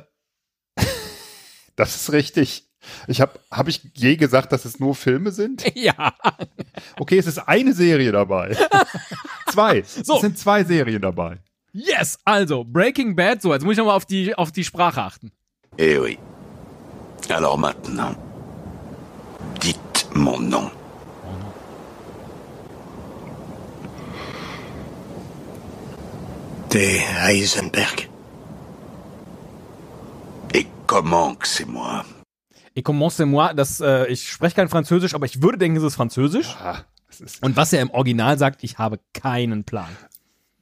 [1.75, 2.69] das ist richtig.
[3.07, 5.63] Ich habe, habe ich je gesagt, dass es nur Filme sind?
[5.75, 6.13] ja.
[6.99, 8.55] Okay, es ist eine Serie dabei.
[9.51, 9.83] zwei.
[9.83, 10.15] So.
[10.15, 11.39] Es sind zwei Serien dabei.
[11.73, 15.31] Yes, also Breaking Bad, so, jetzt muss ich nochmal auf die, auf die Sprache achten.
[15.77, 16.17] Eh oui.
[17.29, 18.15] Alors maintenant,
[19.61, 20.71] dites mon nom.
[26.75, 28.09] t'es Heisenberg.
[30.53, 32.03] Et comment que c'est moi
[32.75, 35.95] Et commence moi, das, äh, ich spreche kein Französisch, aber ich würde denken, es ist
[35.95, 36.55] Französisch.
[36.59, 39.87] Ah, das ist, Und was er im Original sagt, ich habe keinen Plan.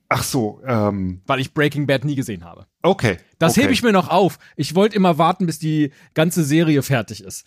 [0.09, 2.67] ach so, ähm, Weil ich Breaking Bad nie gesehen habe.
[2.83, 3.17] okay.
[3.39, 3.63] Das okay.
[3.63, 4.37] hebe ich mir noch auf.
[4.55, 7.45] Ich wollte immer warten, bis die ganze Serie fertig ist.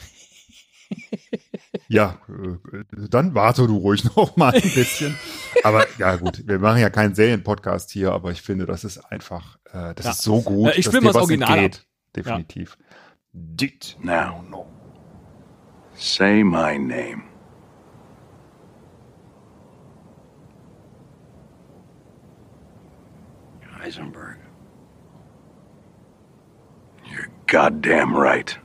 [1.89, 5.17] Ja, äh, dann warte du ruhig noch mal ein bisschen.
[5.63, 9.59] aber ja gut, wir machen ja keinen Serienpodcast hier, aber ich finde, das ist einfach,
[9.73, 10.11] äh, das Ja.
[10.13, 11.87] ist so gut, Äh, ich will dir mal das Original entgeht.
[12.17, 12.77] Definitiv.
[13.55, 13.97] Dit.
[14.03, 14.45] Now,
[15.95, 17.25] say my name.
[23.79, 24.39] Heisenberg.
[27.05, 28.59] You're goddamn right.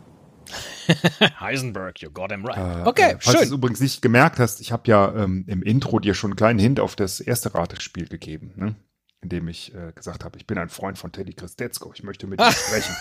[1.40, 2.58] Heisenberg, you got him right.
[2.58, 3.54] Äh, okay, äh, falls du es schön.
[3.54, 6.80] übrigens nicht gemerkt hast, ich habe ja ähm, im Intro dir schon einen kleinen Hint
[6.80, 8.76] auf das erste Ratespiel gegeben, ne?
[9.22, 12.42] indem ich äh, gesagt habe, ich bin ein Freund von Teddy Christetzko, ich möchte mit
[12.42, 12.96] ihm sprechen.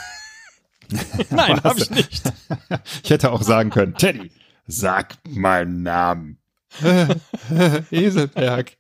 [1.31, 2.23] Nein, habe ich nicht.
[3.05, 4.31] Ich hätte auch sagen können, Teddy,
[4.67, 6.39] sag meinen Namen.
[7.91, 8.73] Eselberg.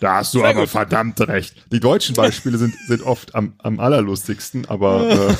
[0.00, 1.54] Da hast du aber verdammt recht.
[1.72, 5.34] Die deutschen Beispiele sind, sind oft am, am allerlustigsten, aber äh,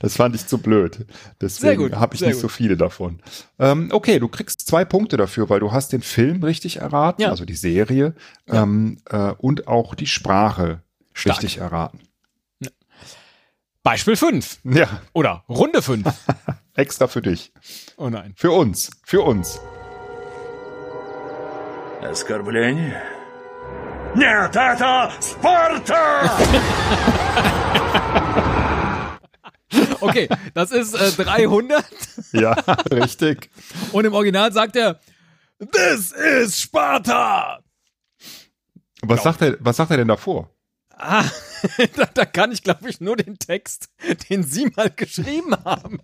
[0.00, 0.94] das fand ich zu blöd.
[0.96, 1.06] Sehr
[1.40, 2.42] Deswegen gut, habe ich sehr nicht gut.
[2.42, 3.20] so viele davon.
[3.58, 7.30] Ähm, okay, du kriegst zwei Punkte dafür, weil du hast den Film richtig erraten, Ja.
[7.30, 8.14] also die Serie,
[8.46, 10.82] ähm, äh, und auch die Sprache
[11.14, 11.38] Stark.
[11.38, 12.00] richtig erraten.
[13.83, 14.59] Beispiel 5.
[14.63, 16.07] Ja, Oder Runde 5.
[16.75, 17.51] extra für dich.
[17.97, 18.33] Oh nein.
[18.37, 18.89] Für uns.
[19.03, 19.59] Für uns.
[22.01, 23.01] Оскорбление?
[24.15, 26.29] Нет, это Спарта!
[30.01, 31.83] Okay, das ist äh, 300
[32.33, 32.51] Ja,
[32.91, 33.49] richtig.
[33.91, 34.99] und im Original sagt er,
[35.71, 37.59] This is Sparta!
[39.01, 40.49] Was sagt er, was sagt er denn davor?
[40.98, 41.24] Ah,
[41.96, 43.88] da, da kann ich, glaube ich, nur den Text,
[44.28, 46.00] den Sie mal geschrieben haben.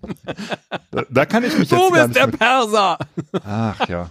[0.90, 2.38] Da, da kann ich mich Du jetzt gar bist der mit.
[2.38, 2.98] Perser!
[3.44, 4.10] Ach ja.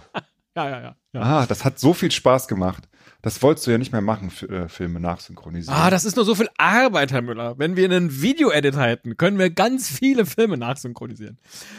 [0.56, 0.96] Ja, ja, ja.
[1.12, 1.20] ja.
[1.20, 2.88] Ah, das hat so viel Spaß gemacht.
[3.22, 5.74] Das wolltest du ja nicht mehr machen, äh, Filme nachsynchronisieren.
[5.74, 7.58] Ah, das ist nur so viel Arbeit, Herr Müller.
[7.58, 11.38] Wenn wir einen Video-Edit hätten, können wir ganz viele Filme nachsynchronisieren.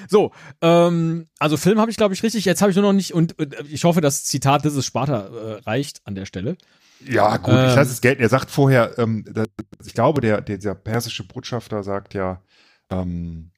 [0.09, 2.45] So, ähm, also Film habe ich, glaube ich, richtig.
[2.45, 5.53] Jetzt habe ich nur noch nicht, und äh, ich hoffe, das Zitat is Sparta äh,
[5.59, 6.57] reicht an der Stelle.
[7.00, 7.68] ja, gut, Ähm.
[7.70, 8.22] ich lasse es gelten.
[8.22, 9.46] Er sagt vorher, ähm, das,
[9.84, 12.42] ich glaube, der, der, dieser persische Botschafter sagt ja,
[12.90, 13.50] ähm,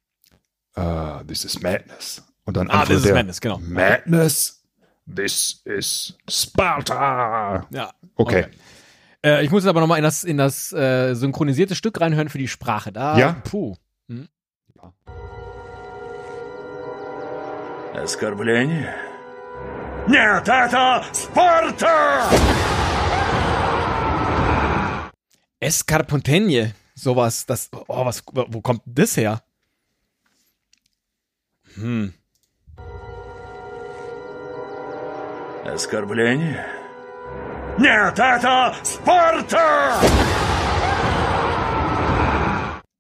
[0.77, 2.23] äh, this is madness.
[2.45, 3.59] Und dann Ah, antwortet this is er, madness, genau.
[3.59, 4.63] Madness?
[5.13, 7.67] This is Sparta.
[7.71, 7.93] Ja.
[8.17, 8.47] Okay.
[9.25, 12.39] Äh, ich muss jetzt aber nochmal in das, in das äh, synchronisierte Stück reinhören für
[12.39, 12.93] die Sprache.
[12.93, 13.33] Da, Ja.
[13.45, 13.75] puh.
[17.95, 18.95] Оскорбление?
[20.09, 22.31] Нет, это Спарта!
[25.61, 26.75] Escarpontenje.
[26.95, 29.43] Sowas, das, oh, was, wo kommt das her?
[31.75, 32.13] Hm.
[35.65, 36.67] Оскорбление?
[37.79, 40.01] Нет, это Спарта!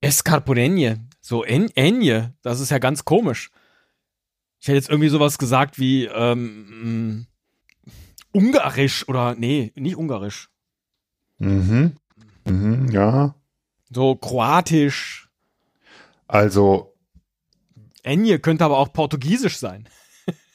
[0.00, 0.98] Escarponenje.
[1.20, 2.32] So en Enje.
[2.42, 3.50] Das ist ja ganz komisch.
[4.60, 7.26] Ich hätte jetzt irgendwie sowas gesagt wie ähm,
[7.84, 7.92] mh,
[8.32, 10.48] Ungarisch oder nee, nicht Ungarisch.
[11.38, 11.96] Mhm.
[12.89, 13.35] Ja.
[13.89, 15.29] So Kroatisch.
[16.27, 16.93] Also,
[18.03, 19.87] Enje könnte aber auch Portugiesisch sein.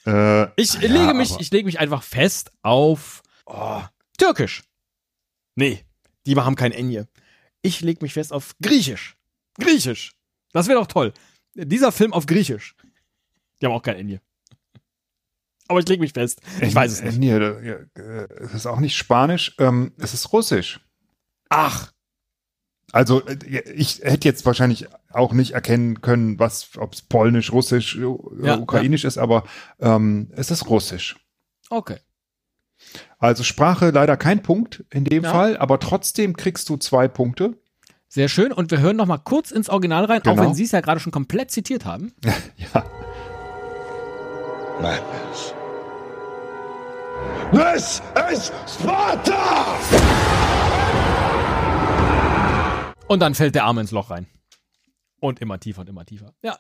[0.07, 3.83] äh, Ich ja, lege mich, ich lege mich einfach fest auf oh,
[4.19, 4.63] Türkisch.
[5.55, 5.85] Nee,
[6.27, 7.09] die haben kein Enje.
[7.63, 9.17] Ich lege mich fest auf Griechisch.
[9.59, 10.13] Griechisch.
[10.53, 11.13] Das wäre doch toll.
[11.55, 12.75] Dieser Film auf Griechisch.
[13.61, 14.21] Die haben auch kein Enje.
[15.69, 16.41] Aber ich lege mich fest.
[16.61, 17.33] Ich weiß es Äh, nicht.
[17.33, 20.81] Da- ja, äh, es ist auch nicht Spanisch, ähm, es ist Russisch.
[21.49, 21.92] Ach,
[22.93, 23.39] Also äh,
[23.75, 28.59] ich hätte jetzt wahrscheinlich auch nicht erkennen können, was, ob es Polnisch, Russisch, äh, Ja,
[28.59, 29.45] Ukrainisch ist, aber
[29.81, 31.17] ähm, es ist Russisch.
[31.71, 31.97] okay.
[33.19, 35.31] Also Sprache leider kein Punkt in dem Ja.
[35.31, 37.55] Fall, aber trotzdem kriegst du zwei Punkte.
[38.09, 38.53] Sehr schön.
[38.53, 40.43] Und wir hören noch mal kurz ins Original rein, auch Genau.
[40.43, 42.13] wenn Sie es ja gerade schon komplett zitiert haben.
[42.57, 42.85] Ja.
[44.81, 45.55] Madness.
[47.53, 48.03] This
[48.33, 49.77] is Sparta!
[53.09, 54.27] Und dann fällt der Arm ins Loch rein.
[55.21, 56.33] Und immer tiefer und immer tiefer.
[56.43, 56.59] Ja.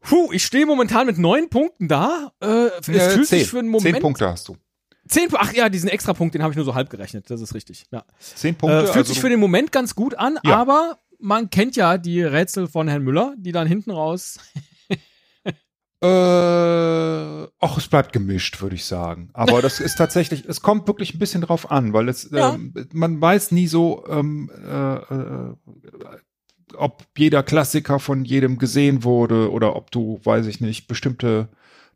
[0.00, 2.32] Puh, ich stehe momentan mit neun Punkten da.
[2.40, 2.46] Äh,
[2.80, 3.38] es Äh, fühlt zehn.
[3.40, 3.94] sich für einen Moment.
[3.96, 4.56] Zehn Punkte hast du.
[5.08, 7.30] Zehn, ach ja, diesen extra Punkt, den habe ich nur so halb gerechnet.
[7.30, 7.86] Das ist richtig.
[7.90, 8.04] Ja.
[8.18, 8.76] Zehn Punkte.
[8.78, 10.56] Äh, fühlt also sich für den Moment ganz gut an, Ja.
[10.56, 14.38] aber man kennt ja die Rätsel von Herrn Müller, die dann hinten raus.
[16.00, 16.06] Äh,
[17.88, 19.30] bleibt gemischt, würde ich sagen.
[19.32, 22.50] Aber das ist tatsächlich, es kommt wirklich ein bisschen drauf an, weil es, Ja.
[22.54, 25.54] ähm, man weiß nie so, ähm, äh, äh,
[26.76, 31.48] ob jeder Klassiker von jedem gesehen wurde oder ob du, weiß ich nicht, bestimmte,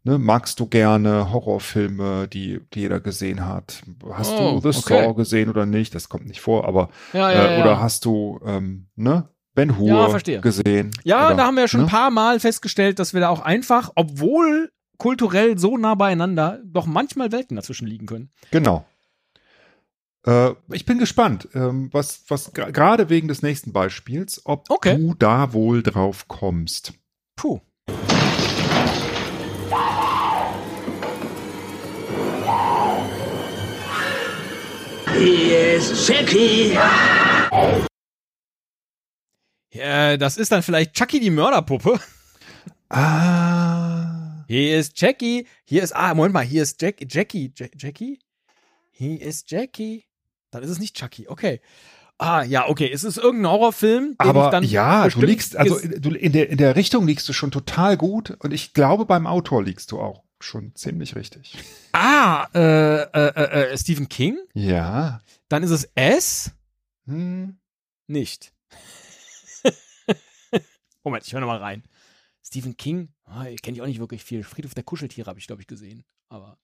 [0.03, 3.83] ne, magst du gerne Horrorfilme, die, die jeder gesehen hat.
[4.11, 5.03] Hast Oh, du The okay.
[5.05, 5.95] Saw gesehen oder nicht?
[5.95, 10.09] Das kommt nicht vor, aber Ja, äh, oder hast du, ähm, ne, Ben Hur Ja,
[10.09, 10.41] verstehe.
[10.41, 10.91] gesehen?
[11.05, 11.87] Ja, oder, da haben wir ja schon ne?
[11.87, 14.73] ein paar Mal festgestellt, dass wir da auch einfach, obwohl
[15.03, 18.31] kulturell so nah beieinander, doch manchmal Welten dazwischen liegen können.
[18.53, 18.87] Genau.
[20.25, 24.97] Äh, ich bin gespannt, ähm, was, was gerade wegen des nächsten Beispiels, ob Okay.
[24.97, 26.93] du da wohl drauf kommst.
[27.35, 27.59] Puh.
[35.19, 36.77] Here's Jackie.
[39.71, 41.99] Äh, das ist dann vielleicht Chucky die Mörderpuppe.
[42.89, 43.92] Ah.
[44.53, 45.47] Hier ist Jackie.
[45.65, 47.55] Hier ist, ah, Moment mal, hier ist Jack, Jackie.
[47.57, 48.19] Ja- Jackie?
[48.91, 50.05] Hier ist Jackie.
[50.51, 51.63] Dann ist es nicht Chucky, okay.
[52.19, 52.91] Ah, ja, okay.
[52.93, 56.51] Es ist irgendein Horrorfilm, den ich Aber dann ja, du liegst, also du, in, der,
[56.51, 59.99] in der Richtung liegst du schon total gut und ich glaube, beim Autor liegst du
[59.99, 61.57] auch schon ziemlich richtig.
[61.93, 64.37] Ah, äh, äh, äh, Stephen King.
[64.53, 65.23] Ja.
[65.49, 66.51] Dann ist es S.
[67.07, 67.57] Hm.
[68.07, 68.53] Nicht.
[71.03, 71.85] Moment, ich höre nochmal rein.
[72.45, 74.43] Stephen King, ah, ich kenne ich auch nicht wirklich viel.
[74.45, 76.05] Friedhof der Kuscheltiere habe ich, glaube ich, gesehen.
[76.29, 76.59] Aber.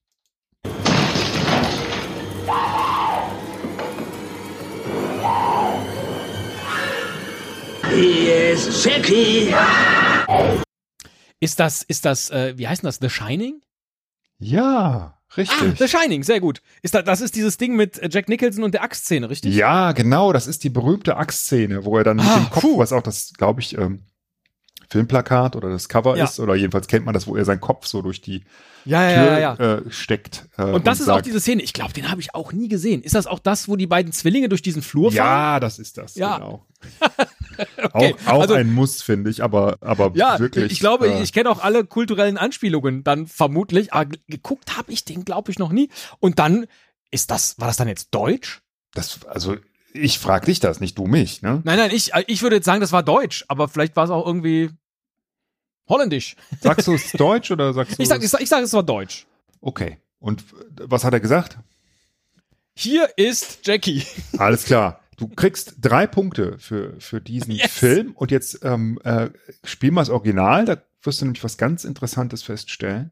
[7.91, 9.55] Here's Jackie.
[11.41, 12.97] Ist das, ist das, äh, wie heißt denn das?
[13.01, 13.61] The Shining?
[14.39, 15.79] Ja, Ah, richtig.
[15.79, 16.63] The Shining, sehr gut.
[16.83, 19.55] Ist da, das ist dieses Ding mit äh, Jack Nicholson und der Axtszene, richtig?
[19.55, 22.79] Ja, genau, das ist die berühmte Axtszene, wo er dann mit Ah, dem Kopf, puh.
[22.79, 24.05] was auch das, glaube ich, ähm,
[24.91, 26.25] Filmplakat oder das Cover Ja.
[26.25, 28.45] ist, oder jedenfalls kennt man das, wo er seinen Kopf so durch die
[28.87, 29.57] Ja, ja, Tür ja, ja.
[29.59, 29.75] ja.
[29.77, 30.49] Äh, steckt.
[30.57, 31.63] Äh, Und das ist auch sagt, diese Szene.
[31.63, 33.03] Ich glaube, den habe ich auch nie gesehen.
[33.03, 35.17] Ist das auch das, wo die beiden Zwillinge durch diesen Flur fahren?
[35.17, 36.37] Ja, das ist das, Ja.
[36.39, 36.65] genau.
[37.93, 40.71] Okay, Auch, auch also- ein Muss, finde ich, aber, aber Ja, wirklich.
[40.71, 43.93] ich glaube, äh, ich kenne auch alle kulturellen Anspielungen dann vermutlich.
[43.93, 45.89] Aber ge- geguckt habe ich den, glaube ich, noch nie.
[46.21, 46.67] Und dann
[47.11, 48.63] ist das, war das dann jetzt Deutsch?
[48.95, 49.57] das, also,
[49.93, 51.61] ich frage dich das, nicht du mich, ne?
[51.65, 54.27] Nein, nein, ich, ich würde jetzt sagen, das war Deutsch, aber vielleicht war es auch
[54.27, 54.71] irgendwie
[55.89, 56.37] holländisch.
[56.61, 58.31] Sagst du es Deutsch oder sagst du Ich sage, ich es?
[58.33, 59.27] sag, ich sag, es war Deutsch.
[59.61, 59.99] Okay.
[60.21, 60.45] Und
[60.77, 61.59] was hat er gesagt?
[62.75, 64.05] Hier ist Jackie.
[64.37, 65.01] Alles klar.
[65.17, 67.73] Du kriegst drei Punkte für, für diesen Yes.
[67.73, 68.13] Film.
[68.15, 69.31] Und jetzt ähm, äh,
[69.65, 70.65] spiel mal das Original.
[70.65, 73.11] Da wirst du nämlich was ganz Interessantes feststellen.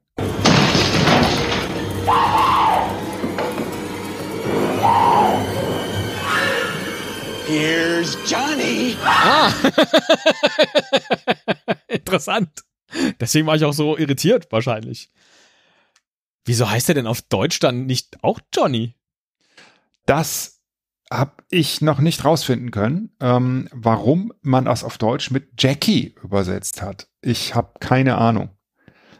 [7.46, 8.96] Here's Johnny.
[9.04, 9.52] Ah.
[11.88, 12.50] Interessant.
[13.20, 15.10] Deswegen war ich auch so irritiert, wahrscheinlich.
[16.44, 18.94] Wieso heißt er denn auf Deutsch dann nicht auch Johnny?
[20.06, 20.60] Das
[21.10, 26.82] habe ich noch nicht rausfinden können, ähm, warum man das auf Deutsch mit Jackie übersetzt
[26.82, 27.08] hat.
[27.20, 28.50] Ich habe keine Ahnung.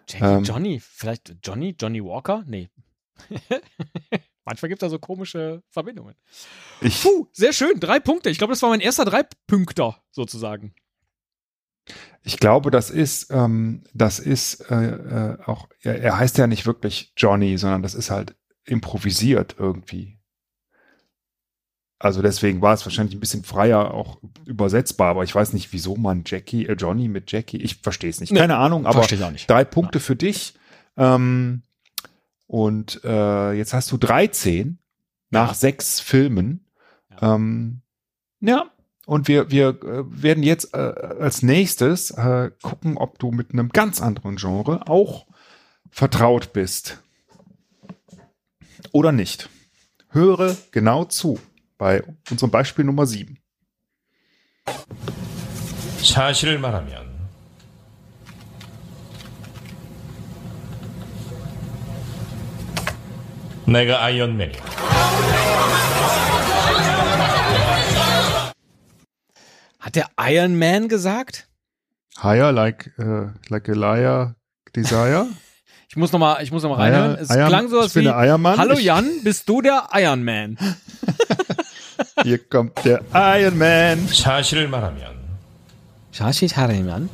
[0.09, 0.45] Jackie, Ähm.
[0.45, 0.81] Johnny?
[0.81, 1.77] Vielleicht Johnny?
[1.81, 2.43] Johnny Walker?
[2.47, 2.71] Nee.
[4.47, 6.15] Manchmal gibt es da so komische Verbindungen.
[6.81, 7.79] Ich, Puh, sehr schön.
[7.81, 8.31] Drei Punkte.
[8.31, 10.73] Ich glaube, das war mein erster Drei-Pünkter, sozusagen.
[12.23, 16.65] ich glaube, das ist, ähm, das ist äh, äh, auch, er, er heißt ja nicht
[16.65, 20.19] wirklich Johnny, sondern das ist halt improvisiert irgendwie.
[21.99, 25.97] Also deswegen war es wahrscheinlich ein bisschen freier auch übersetzbar, aber ich weiß nicht, wieso
[25.97, 28.33] man Jackie, äh, Johnny mit Jackie, ich verstehe es nicht.
[28.33, 29.49] Nee, Keine Ahnung, aber Verstehe ich auch nicht.
[29.51, 30.55] drei Punkte für dich.
[30.99, 31.63] Ähm,
[32.48, 34.78] und äh, jetzt hast du 13
[35.30, 35.54] nach Ja.
[35.54, 36.66] sechs Filmen.
[37.22, 37.82] Ja, ähm,
[38.42, 38.70] ja.
[39.06, 43.70] und wir, wir äh, werden jetzt äh, als nächstes äh, gucken, ob du mit einem
[43.70, 45.26] ganz anderen Genre auch
[45.90, 47.02] vertraut bist.
[48.92, 49.50] Oder nicht.
[50.10, 51.40] Höre genau zu
[51.78, 53.38] bei unserem Beispiel Nummer 7.
[56.04, 57.05] 사실을 말하면
[63.66, 64.60] 내가 아이언맨이야.
[69.80, 71.48] Hat der Iron Man gesagt?
[72.22, 74.36] Higher like, äh, like a liar
[74.76, 75.28] desire.
[75.90, 77.16] Ich muss nochmal, ich muss noch mal reinhören.
[77.16, 78.58] Eier- Es Eier- klang so ich was bin wie, der Eiermann.
[78.58, 80.58] Hallo Ich- Jan, bist du der Iron Man?
[82.24, 84.08] Hier kommt der Iron Man.
[84.08, 85.20] 사실을 말하면
[86.14, 87.10] Shashi Hariman?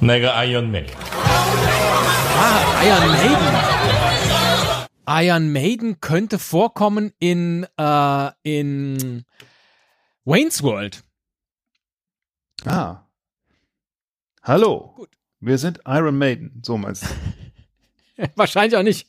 [0.00, 1.09] 내가 아이언맨이야.
[2.37, 4.87] Ah, Iron Maiden.
[5.07, 9.25] Iron Maiden könnte vorkommen in, äh, in
[10.25, 11.03] Wayne's World.
[12.65, 13.01] Ah.
[14.43, 14.93] Hallo.
[14.95, 15.09] Gut.
[15.39, 16.61] Wir sind Iron Maiden.
[16.63, 17.07] So meinst du.
[18.35, 19.07] Wahrscheinlich auch nicht.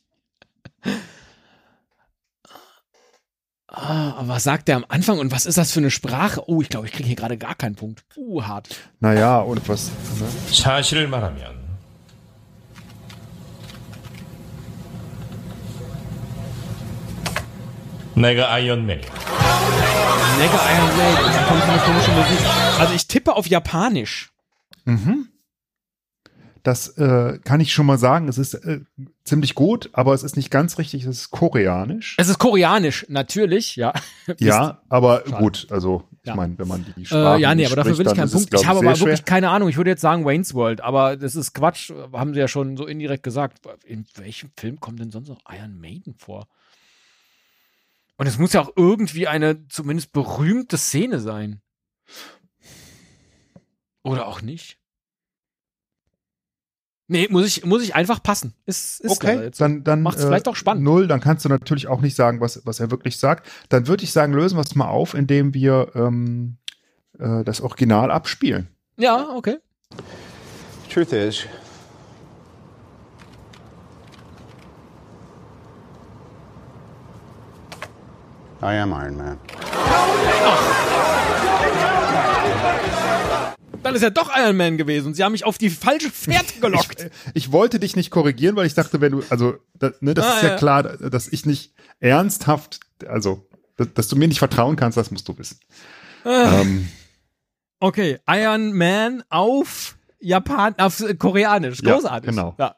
[3.69, 6.43] Ah, aber was sagt der am Anfang und was ist das für eine Sprache?
[6.47, 8.05] Oh, ich glaube, ich kriege hier gerade gar keinen Punkt.
[8.17, 8.69] Uh, hart.
[9.01, 9.91] Naja, und was?
[10.19, 11.62] Ne?
[18.14, 19.01] Mega Iron Mac.
[20.38, 21.35] Mega Iron Mac.
[21.35, 22.46] Da kommt eine komische Musik.
[22.79, 24.33] Also ich tippe auf Japanisch.
[24.85, 25.29] Mhm.
[26.62, 28.29] Das äh, kann ich schon mal sagen.
[28.29, 28.81] Es ist äh,
[29.25, 31.05] ziemlich gut, aber es ist nicht ganz richtig.
[31.05, 32.16] Es ist koreanisch.
[32.18, 33.92] Es ist koreanisch, natürlich, ja.
[34.38, 35.42] ja, aber Schade.
[35.42, 35.66] gut.
[35.70, 36.37] Also, ich ja.
[36.37, 37.38] meine, wenn man die Sprache.
[37.38, 38.55] Äh, ja, nee, aber dafür will ich keinen Punkt.
[38.55, 39.07] Es, ich, habe aber schwer.
[39.07, 39.70] wirklich keine Ahnung.
[39.70, 41.90] Ich würde jetzt sagen Wayne's World, aber das ist Quatsch.
[42.12, 43.62] Haben sie ja schon so indirekt gesagt.
[43.85, 46.46] In welchem Film kommt denn sonst noch Iron Maiden vor?
[48.23, 51.61] Und es muss ja auch irgendwie eine zumindest berühmte Szene sein.
[54.05, 54.79] Oder auch nicht.
[57.09, 58.55] Nee, muss ich, muss ich einfach passen.
[58.65, 60.85] Ist, ist Okay, dann, dann äh, Macht's vielleicht auch spannend.
[60.85, 63.51] Null, dann kannst du natürlich auch nicht sagen, was, was er wirklich sagt.
[63.71, 66.59] Dann würde ich sagen, lösen wir es mal auf, indem wir ähm,
[67.19, 68.69] äh, das Original abspielen.
[68.99, 69.59] Ja, okay.
[70.89, 71.49] Truth is,
[78.62, 79.38] I am Iron Man.
[83.83, 87.11] Dann ist er doch Iron Man gewesen sie haben mich auf die falsche Fährte gelockt.
[87.35, 90.37] Ich wollte dich nicht korrigieren, weil ich dachte, wenn du, also, da, ne, das Ah,
[90.37, 90.57] ist ja, ja.
[90.57, 93.44] klar, dass ich nicht ernsthaft, also,
[93.77, 95.59] dass, dass du mir nicht vertrauen kannst, das musst du wissen.
[96.25, 96.61] Ah.
[96.61, 96.88] ähm,
[97.81, 101.81] Okay, Iron Man auf Japan, auf Koreanisch.
[101.83, 102.31] Ja, Großartig.
[102.31, 102.55] genau.
[102.61, 102.77] Ja.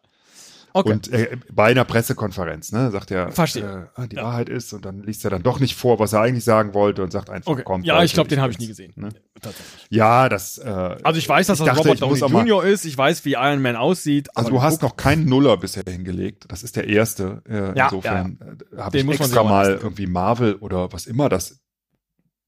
[0.77, 0.91] Okay.
[0.91, 3.89] Und äh, bei einer Pressekonferenz, ne, sagt er, Verstehe.
[3.97, 4.25] Äh, ah, die Ja.
[4.25, 7.05] Wahrheit ist, und dann liest er dann doch nicht vor, was er eigentlich sagen wollte
[7.05, 7.63] und sagt einfach, okay.
[7.65, 7.85] komm.
[7.85, 8.93] ja, ich glaube, den habe ich nie gesehen.
[8.97, 9.11] Ne?
[9.41, 9.87] Tatsächlich.
[9.91, 10.59] Ja, das.
[10.59, 12.65] Äh, Also ich weiß, dass ich das dachte, Robert Downey Jr.
[12.65, 12.85] ist.
[12.87, 14.37] Ich weiß, wie Iron Man aussieht.
[14.37, 16.47] Also du hast guck- noch keinen Nuller bisher hingelegt.
[16.49, 17.41] Das ist der erste.
[17.49, 18.39] Äh, Ja, insofern
[18.77, 21.61] äh, habe ich muss man sich extra mal irgendwie Marvel oder was immer das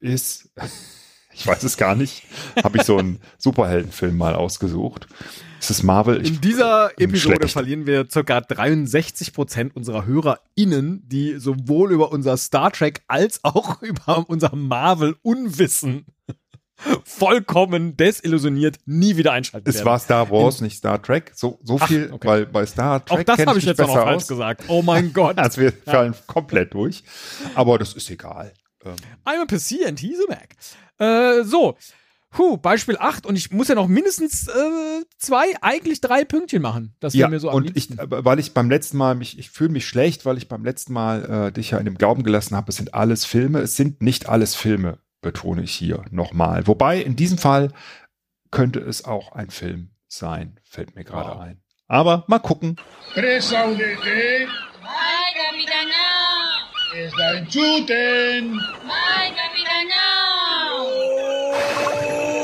[0.00, 0.50] ist.
[1.38, 2.22] Ich weiß es gar nicht.
[2.64, 5.06] Habe ich so einen Superheldenfilm mal ausgesucht.
[5.60, 6.22] Ist es Marvel?
[6.22, 7.52] Ich, In dieser Episode schlecht.
[7.52, 8.40] verlieren wir ca.
[8.40, 16.06] 63 Prozent unserer HörerInnen, die sowohl über unser Star Trek als auch über unser Marvel-Unwissen
[17.04, 19.86] vollkommen desillusioniert nie wieder einschalten es werden.
[19.86, 21.32] war Star Wars, nicht Star Trek.
[21.34, 22.28] So, so Ach, viel, okay.
[22.28, 24.28] weil bei Star Trek auch das habe ich jetzt auch noch falsch aus.
[24.28, 24.64] gesagt.
[24.68, 25.38] Oh mein Gott.
[25.38, 27.02] Also wir fallen komplett durch.
[27.54, 28.52] Aber das ist egal.
[29.24, 30.54] I'm a PC and he's a Mac.
[30.98, 31.76] Äh, so.
[32.36, 34.52] Puh, Beispiel 8 und ich muss ja noch mindestens äh,
[35.16, 36.94] zwei, eigentlich drei Pünktchen machen.
[37.00, 39.48] Das wäre Ja, mir so und ich, aber weil ich beim letzten Mal mich, ich
[39.48, 42.54] fühle mich schlecht, weil ich beim letzten Mal äh, dich ja in dem Glauben gelassen
[42.54, 43.60] habe, es sind alles Filme.
[43.60, 46.66] Es sind nicht alles Filme, betone ich hier nochmal.
[46.66, 47.72] Wobei in diesem Fall
[48.50, 51.40] könnte es auch ein Film sein, fällt mir gerade Wow.
[51.40, 51.62] ein.
[51.88, 52.76] Aber mal gucken.
[53.14, 54.46] Tres Audete.
[54.82, 56.04] ¡Ay, capitana!
[56.94, 58.60] Está en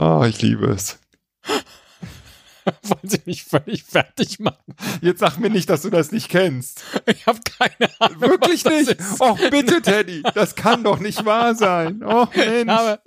[0.00, 0.98] Ah, ich liebe es.
[2.82, 4.74] Wollen Sie mich völlig fertig machen?
[5.02, 6.82] Jetzt sag mir nicht, dass du das nicht kennst.
[7.06, 8.20] Ich habe keine Ahnung.
[8.20, 8.96] Wirklich nicht.
[9.18, 10.22] Och, bitte, Teddy.
[10.34, 12.02] Das kann doch nicht wahr sein.
[12.04, 12.70] Oh, Ich Mensch.
[12.70, 13.00] habe,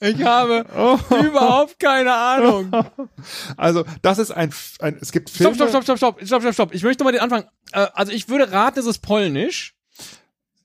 [0.00, 0.98] ich habe Oh.
[1.24, 2.70] überhaupt keine Ahnung.
[3.56, 5.56] Also, das ist ein, ein es gibt Stopp, Filme.
[5.56, 6.74] stopp, stopp, stopp, stopp, stopp, stopp, stopp.
[6.74, 7.44] Ich möchte mal den Anfang.
[7.72, 9.74] Äh, also ich würde raten, es ist Polnisch.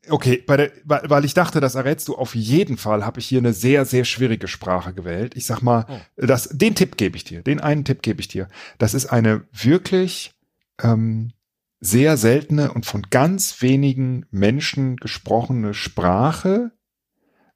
[0.09, 3.27] Okay, bei der, weil, weil ich dachte, das errätst du auf jeden Fall, habe ich
[3.27, 5.35] hier eine sehr, sehr schwierige Sprache gewählt.
[5.35, 6.25] Ich sag mal, Oh.
[6.25, 8.47] das, den Tipp gebe ich dir, den einen Tipp gebe ich dir.
[8.77, 10.33] Das ist eine wirklich
[10.81, 11.31] ähm,
[11.79, 16.71] sehr seltene und von ganz wenigen Menschen gesprochene Sprache.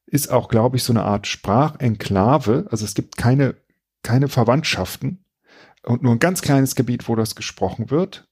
[0.05, 2.67] Ist auch, glaube ich, so eine Art Sprachenklave.
[2.71, 3.55] Also es gibt keine,
[4.03, 5.23] keine Verwandtschaften
[5.83, 8.27] und nur ein ganz kleines Gebiet, wo das gesprochen wird.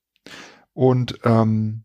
[0.74, 1.84] Und ähm,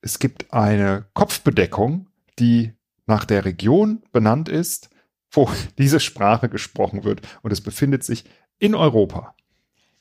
[0.00, 2.72] es gibt eine Kopfbedeckung, die
[3.06, 4.90] nach der Region benannt ist,
[5.30, 7.22] wo diese Sprache gesprochen wird.
[7.42, 8.24] Und es befindet sich
[8.58, 9.34] in Europa.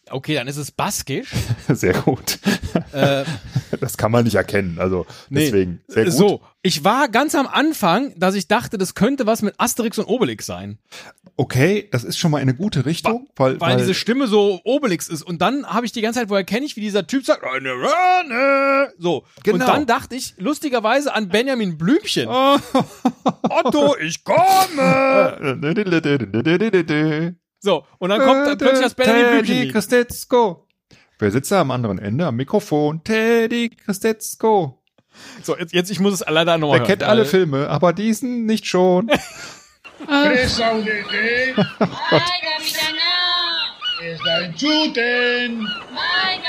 [0.10, 1.32] Okay, dann ist es Baskisch.
[1.68, 2.40] Sehr gut.
[2.92, 3.24] äh,
[3.86, 4.78] Das kann man nicht erkennen.
[4.80, 5.46] Also Nee.
[5.46, 6.14] deswegen sehr gut.
[6.14, 10.06] So, ich war ganz am Anfang, dass ich dachte, das könnte was mit Asterix und
[10.06, 10.80] Obelix sein.
[11.38, 15.10] Okay, das ist schon mal in eine gute Richtung, weil, Weil, diese Stimme so Obelix
[15.10, 15.22] ist.
[15.22, 17.44] Und dann habe ich die ganze Zeit, woher kenne ich, wie dieser Typ sagt.
[18.98, 19.26] So.
[19.44, 19.56] Genau.
[19.56, 22.28] Und dann dachte ich lustigerweise an Benjamin Blümchen.
[23.50, 25.38] Otto, ich komme.
[27.60, 29.56] So, und dann kommt dann plötzlich das Benjamin Blümchen.
[29.64, 29.74] Lied.
[31.20, 33.04] Wer sitzt da am anderen Ende am Mikrofon?
[33.04, 34.82] Teddy Christetzko.
[35.44, 38.68] So, jetzt, jetzt ich muss es leider nochmal Wer kennt alle Filme, aber diesen nicht
[38.68, 39.08] schon.
[42.28, 43.16] Capitana.
[44.02, 45.68] Está en Chuten.
[45.96, 46.40] Ay,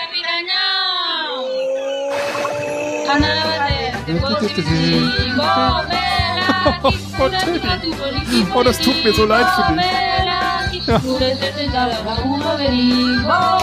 [8.55, 10.26] Oh, das tut mir so leid für dich.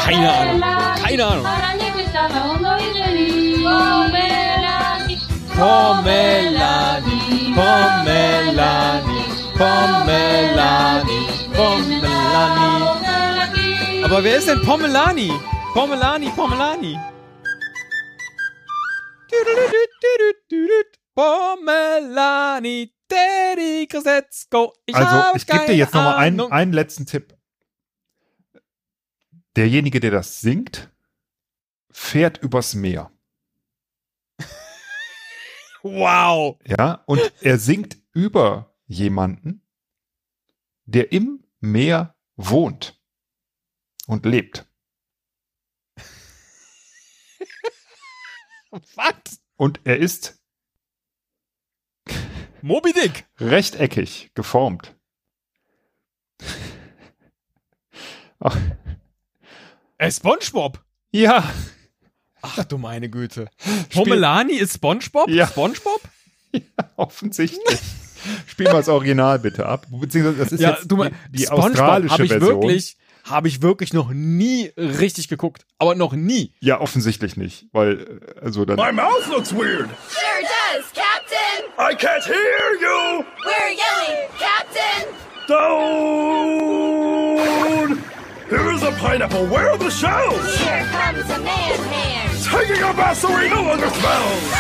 [0.04, 0.62] Keine Ahnung.
[1.02, 1.46] Keine Ahnung.
[5.56, 7.20] Pomelani,
[7.56, 9.22] Pomelani,
[9.58, 11.20] Pomelani,
[11.56, 12.84] Pomelani.
[14.04, 15.32] Aber wer ist denn Pomelani?
[15.74, 17.00] Pomelani, Pomelani.
[21.16, 24.74] Pomelani, Teddy Krasetzko.
[24.86, 27.38] Ich Also, ich gebe dir jetzt noch mal einen, einen letzten Tipp.
[29.56, 30.90] Derjenige, der das singt,
[31.92, 33.12] fährt übers Meer.
[35.84, 36.58] Wow.
[36.66, 39.62] Ja, und er singt über jemanden,
[40.86, 43.00] der im Meer wohnt
[44.08, 44.66] und lebt.
[48.72, 49.42] Was?
[49.58, 50.43] Und er ist
[52.66, 53.26] Moby Dick.
[53.42, 54.96] rechteckig geformt.
[58.40, 58.58] Ach,
[59.98, 60.80] Äh, Spongebob.
[61.12, 61.44] ja,
[62.42, 63.50] Ach du meine Güte.
[63.94, 65.30] Pomelani ist Spongebob?
[65.30, 65.48] Ja.
[65.48, 66.02] Spongebob?
[66.96, 67.80] offensichtlich.
[68.48, 69.86] Spiel mal das Original bitte ab.
[69.90, 72.62] Beziehungsweise das ist Ja, jetzt du die, die SpongeBob australische hab ich Version.
[72.62, 75.66] wirklich, habe ich wirklich noch nie richtig geguckt.
[75.80, 76.54] Aber noch nie.
[76.62, 79.90] Ja, offensichtlich nicht, weil äh, also dann My mouth looks weird.
[79.90, 80.63] Sure does.
[81.78, 83.26] I can't hear you.
[83.46, 85.10] We're yelling, Captain.
[85.48, 85.58] Dude!
[88.48, 89.48] Here is a pineapple.
[89.48, 90.58] Where are the shells?
[90.60, 92.30] Here comes a man-man!
[92.44, 94.54] Taking a bath so we no longer smells.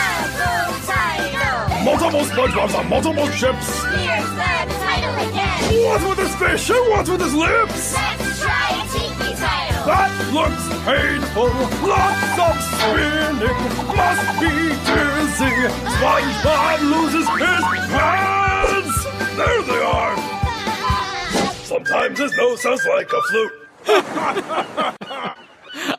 [1.86, 3.84] Multiple SpongeBob's on multiple ships.
[3.84, 5.86] Here's the title again.
[5.86, 7.94] What's with his fish and what's with his lips?
[7.94, 9.86] Let's try a tiki title.
[9.86, 11.52] That looks painful.
[11.88, 13.60] Lots of spinning.
[13.94, 14.54] Must be
[14.88, 15.23] dizzy.
[15.82, 17.62] SpongeBob loses his
[17.92, 19.06] pants.
[19.36, 20.16] There they are.
[21.66, 23.54] Sometimes his nose sounds like a flute.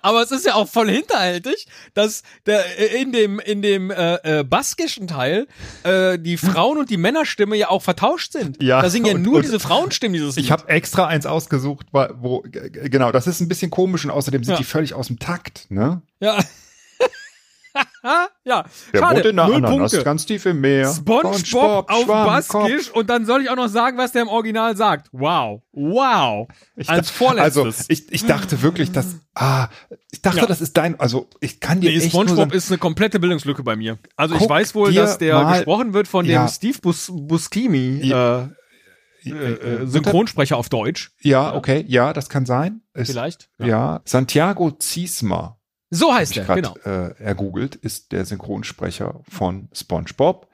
[0.02, 4.40] Aber es ist ja auch voll hinterhältig, dass der äh, in dem in dem äh,
[4.40, 5.46] äh, baskischen Teil
[5.82, 8.62] äh, die Frauen und die Männerstimme ja auch vertauscht sind.
[8.62, 11.86] Ja, da sind ja und- nur und diese Frauenstimmen dieses Ich habe extra eins ausgesucht,
[11.92, 14.58] wo genau, das ist ein bisschen komisch und außerdem sind Ja.
[14.58, 16.02] die völlig aus dem Takt, ne?
[16.20, 16.38] ja.
[18.44, 19.32] ja, Der schade.
[19.32, 20.04] Null Ananas Punkte.
[20.04, 20.92] ganz tief im Meer.
[20.92, 24.76] SpongeBob auf Schwamm, Baskisch und dann soll ich auch noch sagen, was der im Original
[24.76, 25.08] sagt.
[25.12, 25.62] Wow.
[25.72, 26.48] Wow.
[26.76, 27.56] Ich Als vorletztes.
[27.64, 29.68] Also ich, ich dachte wirklich, dass ah,
[30.12, 30.46] ich dachte, Ja.
[30.46, 33.18] das ist dein, also ich kann dir Nee, echt nur SpongeBob sagen, ist eine komplette
[33.18, 33.98] Bildungslücke bei mir.
[34.16, 36.48] Also ich weiß wohl, dass der mal- gesprochen wird von dem Ja.
[36.48, 38.50] Steve Bus Buscemi, Ja.
[39.24, 41.12] äh, äh, Synchronsprecher auf Deutsch.
[41.22, 42.82] ja, okay, ja, das kann sein.
[42.92, 43.48] Ist, Vielleicht.
[43.58, 44.02] Ja.
[44.04, 45.56] Santiago Ziesma,
[45.94, 46.74] So heißt er, grad, genau.
[46.84, 50.48] äh, ergoogelt, ist der Synchronsprecher von SpongeBob.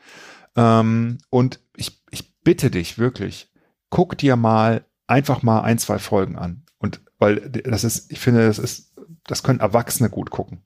[0.57, 3.51] Ähm, und ich, ich bitte dich wirklich,
[3.89, 6.65] guck dir mal einfach mal ein, zwei Folgen an.
[6.79, 10.63] Und weil das ist, ich finde, das ist, das können Erwachsene gut gucken.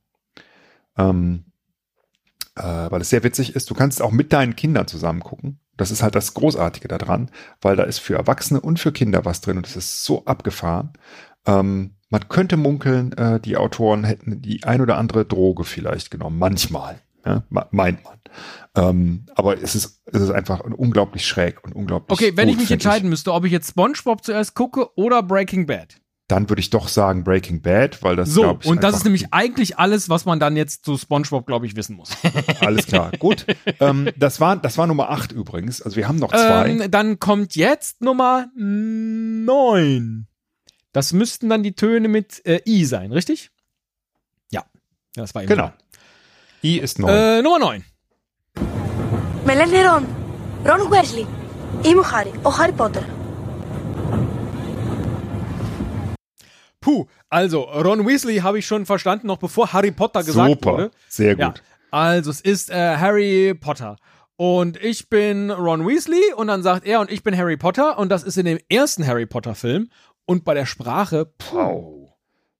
[0.97, 1.45] Ähm,
[2.57, 3.70] äh, weil es sehr witzig ist.
[3.70, 5.61] Du kannst auch mit deinen Kindern zusammen gucken.
[5.77, 9.41] Das ist halt das Großartige daran, weil da ist für Erwachsene und für Kinder was
[9.41, 10.93] drin und es ist so abgefahren.
[11.47, 16.39] Ähm, man könnte munkeln, äh, die Autoren hätten die ein oder andere Droge vielleicht genommen,
[16.39, 18.19] manchmal, ja, meint man.
[18.77, 22.19] Ähm, aber es ist, es ist einfach unglaublich schräg und unglaublich.
[22.19, 25.23] Okay, wenn ich gut, mich find entscheiden müsste, ob ich jetzt SpongeBob zuerst gucke oder
[25.23, 25.97] Breaking Bad.
[26.27, 29.33] dann würde ich doch sagen Breaking Bad, weil das So, ich, und das ist nämlich
[29.33, 32.11] eigentlich alles, was man dann jetzt zu SpongeBob, glaube ich, wissen muss.
[32.61, 33.13] alles klar.
[33.19, 33.47] Gut,
[33.79, 35.81] ähm, das war das war Nummer 8 übrigens.
[35.83, 36.69] Also wir haben noch zwei.
[36.69, 40.27] ähm, dann kommt jetzt Nummer 9.
[40.94, 43.52] Das müssten dann die Töne mit äh, I sein, richtig?
[44.52, 44.64] Ja.
[45.16, 45.72] Ja, das war eben genau.
[46.64, 47.10] I ist neu.
[47.10, 47.84] Äh, Nummer 9.
[49.46, 50.06] Με λένε Ρον.
[50.64, 51.26] Ρον Weasley.
[51.86, 53.04] Είμαι ο Χάρη, ο Χάρι Πότερ.
[56.82, 60.92] Puh, also Ron Weasley habe ich schon verstanden, noch bevor Harry Potter gesagt Super, wurde.
[61.10, 61.50] sehr Ja.
[61.50, 61.62] gut.
[61.92, 63.98] Also, es ist äh, Harry Potter.
[64.38, 68.08] Und ich bin Ron Weasley und dann sagt er und ich bin Harry Potter und
[68.10, 69.90] das ist in dem ersten Harry Potter Film
[70.27, 72.05] und bei der Sprache, puh.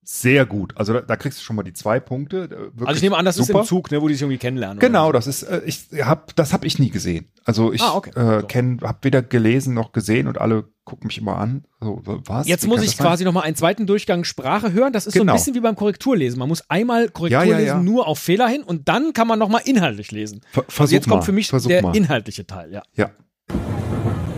[0.07, 0.77] Sehr gut.
[0.77, 2.45] Also da, da, kriegst du schon mal die zwei Punkte.
[2.45, 3.61] Äh, wirklich also ich nehme an, das super.
[3.61, 4.79] ist im Zug, ne, wo die sich irgendwie kennenlernen.
[4.79, 5.13] Genau, so.
[5.13, 7.31] das ist, äh, ich hab, das habe ich nie gesehen.
[7.45, 8.11] Also ich ah, okay.
[8.11, 11.65] äh, kenn, habe weder gelesen noch gesehen und alle gucken mich immer an.
[11.81, 12.47] So, was?
[12.47, 14.93] Jetzt Wie muss ich quasi nochmal einen zweiten Durchgang Sprache hören.
[14.93, 15.21] Das ist genau.
[15.21, 15.37] so ein genau.
[15.37, 16.39] bisschen wie beim Korrekturlesen.
[16.39, 17.83] Man muss einmal Korrekturlesen ja, ja, ja.
[17.83, 20.43] nur auf Fehler hin und dann kann man nochmal inhaltlich lesen.
[20.53, 21.15] Ver versuch also jetzt mal.
[21.15, 21.97] kommt für mich Versuch der mal.
[21.97, 22.83] inhaltliche Teil, ja.
[22.95, 23.11] Ja.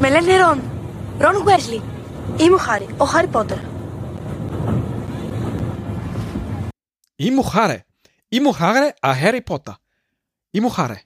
[0.01, 0.61] Melanie Ron.
[1.21, 1.83] Ron Wesley.
[2.40, 3.58] Είμαι ο Χάρη, ο Χάρι Πότερ.
[7.22, 7.78] Imuchare.
[8.30, 9.76] Imuchare a Harry Potter.
[10.52, 10.98] Imuchare.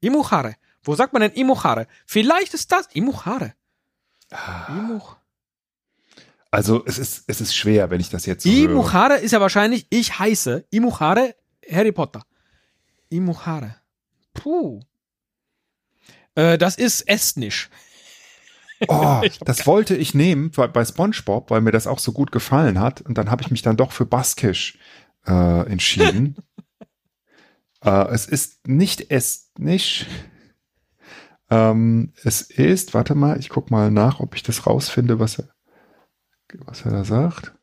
[0.00, 0.56] Imuchare.
[0.82, 1.86] Wo sagt man denn Imuchare?
[2.06, 3.54] Vielleicht ist das Imuchare.
[4.68, 5.16] Imuch
[6.50, 8.70] Also es ist, es ist schwer, wenn ich das jetzt so höre.
[8.70, 10.66] Imuchare ist ja wahrscheinlich ich heiße.
[10.70, 11.36] Imuchare
[11.70, 12.22] Harry Potter.
[13.08, 13.76] Imuchare.
[14.34, 14.80] Puh.
[16.34, 17.70] Äh, das ist Estnisch.
[18.87, 22.79] Oh, das wollte ich nehmen bei, bei SpongeBob, weil mir das auch so gut gefallen
[22.79, 23.01] hat.
[23.01, 24.77] Und dann habe ich mich dann doch für Baskisch
[25.25, 26.35] äh, entschieden.
[27.81, 30.07] äh, es ist nicht estnisch.
[31.49, 35.49] Ähm, es ist, warte mal, ich guck mal nach, ob ich das rausfinde, was er,
[36.65, 37.53] was er da sagt.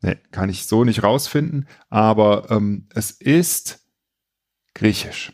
[0.00, 3.86] Nee, kann ich so nicht rausfinden, aber ähm, es ist
[4.74, 5.32] griechisch.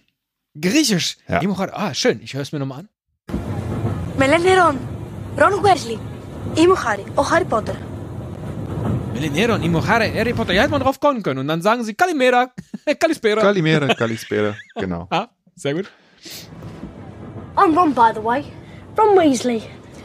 [0.54, 1.16] Griechisch.
[1.28, 1.40] Ja.
[1.72, 2.20] Ah, schön.
[2.22, 2.88] Ich höre es mir nochmal an.
[4.19, 4.77] Με λένε Ρον.
[5.36, 5.99] Ρον Weasley.
[6.57, 7.75] Είμαι ο Χάρη, ο Χάρι Πότερ.
[9.15, 10.53] Melinero und Imuchare Harry Potter.
[10.53, 11.39] Ja, hätte man drauf kommen können.
[11.39, 12.51] Und dann sagen sie Kalimera.
[12.99, 13.41] Kalispera.
[13.41, 15.07] Kalimera, Kalispera, genau.
[15.09, 15.89] ah, sehr gut.
[17.55, 18.43] I'm Ron, by the way.
[18.97, 19.61] Ron Weasley.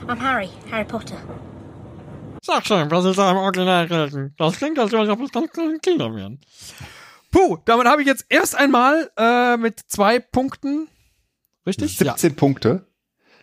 [0.09, 1.17] I'm Harry, Harry Potter.
[2.43, 4.35] Sag schon, was ist da im Original gelten?
[4.39, 6.41] Das klingt, als ob es ganz kleine Kinder wären.
[7.33, 10.89] Puh, damit habe ich jetzt erst einmal äh, mit zwei Punkten.
[11.67, 11.99] Richtig?
[11.99, 12.84] 17 Punkte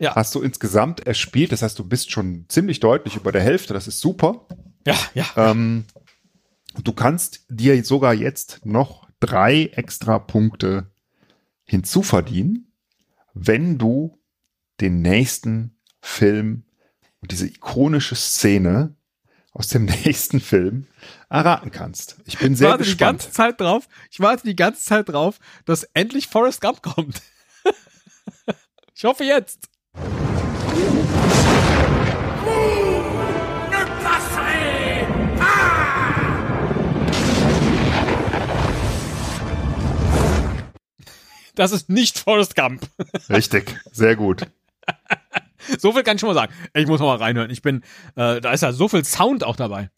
[0.02, 0.14] Ja.
[0.16, 1.52] hast du insgesamt erspielt.
[1.52, 3.72] Das heißt, du bist schon ziemlich deutlich über der Hälfte.
[3.72, 4.46] Das ist super.
[4.86, 5.26] Ja, ja.
[5.36, 5.84] Ähm,
[6.82, 10.90] du kannst dir sogar jetzt noch drei extra Punkte
[11.64, 12.72] hinzuverdienen,
[13.34, 14.18] wenn du
[14.80, 16.64] den nächsten Film
[17.20, 18.96] und diese ikonische Szene
[19.52, 20.88] aus dem nächsten Film
[21.30, 22.16] erraten kannst.
[22.24, 23.20] Ich bin Ich sehr warte die gespannt.
[23.20, 23.86] ganze Zeit drauf.
[24.10, 27.22] Ich warte die ganze Zeit drauf, dass endlich Forrest Gump kommt.
[28.94, 29.68] ich hoffe jetzt.
[41.54, 42.88] Das ist nicht Forrest Gump.
[43.28, 44.46] Richtig, sehr gut.
[45.78, 46.52] So viel kann ich schon mal sagen.
[46.74, 47.48] Ich muss noch mal reinhören.
[47.48, 47.82] Ich bin,
[48.16, 49.90] äh, da ist ja so viel Sound auch dabei.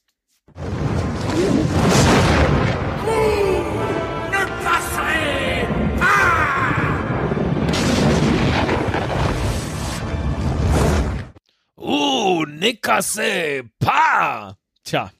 [12.65, 14.57] Nikasse, pa!
[14.83, 15.12] Tja,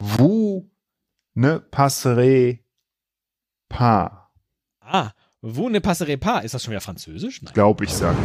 [0.00, 0.68] Vous
[1.36, 2.64] ne passerez
[3.68, 4.32] pas,
[4.80, 6.40] ah, vous ne passerez pas.
[6.40, 7.40] Ist das schon wieder Französisch?
[7.42, 7.54] Nein.
[7.54, 8.18] glaube ich, sagt.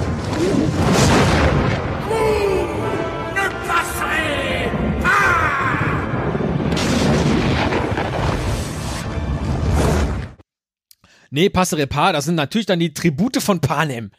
[11.30, 14.10] Nee, passerez pas, das sind natürlich dann die Tribute von Panem.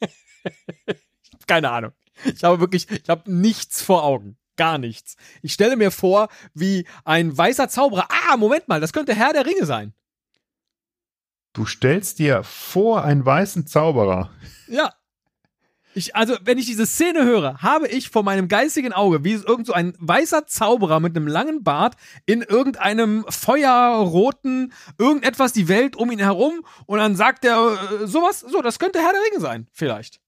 [1.46, 1.92] keine Ahnung.
[2.24, 4.36] Ich habe wirklich, ich habe nichts vor Augen.
[4.56, 5.16] Gar nichts.
[5.42, 8.08] Ich stelle mir vor, wie ein weißer Zauberer.
[8.10, 9.94] Ah, Moment mal, das könnte Herr der Ringe sein.
[11.52, 14.30] Du stellst dir vor einen weißen Zauberer.
[14.66, 14.92] Ja.
[15.94, 19.66] Ich, also, wenn ich diese Szene höre, habe ich vor meinem geistigen Auge, wie irgend
[19.66, 21.96] so ein weißer Zauberer mit einem langen Bart
[22.26, 28.40] in irgendeinem feuerroten, irgendetwas die Welt um ihn herum und dann sagt er äh, sowas,
[28.40, 30.20] so, das könnte Herr der Ringe sein, vielleicht.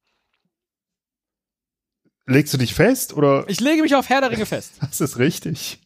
[2.26, 3.44] Legst du dich fest oder?
[3.48, 4.72] Ich lege mich auf Herr der Ringe fest.
[4.80, 5.80] Das ist richtig.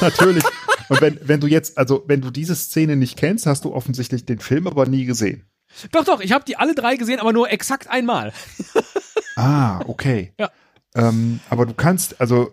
[0.00, 0.44] Natürlich.
[0.88, 4.24] Und wenn, wenn du jetzt, also wenn du diese Szene nicht kennst, hast du offensichtlich
[4.24, 5.44] den Film aber nie gesehen.
[5.92, 8.32] Doch, doch, ich habe die alle drei gesehen, aber nur exakt einmal.
[9.36, 10.32] Ah, okay.
[10.38, 10.50] Ja.
[10.96, 12.52] Ähm, aber du kannst, also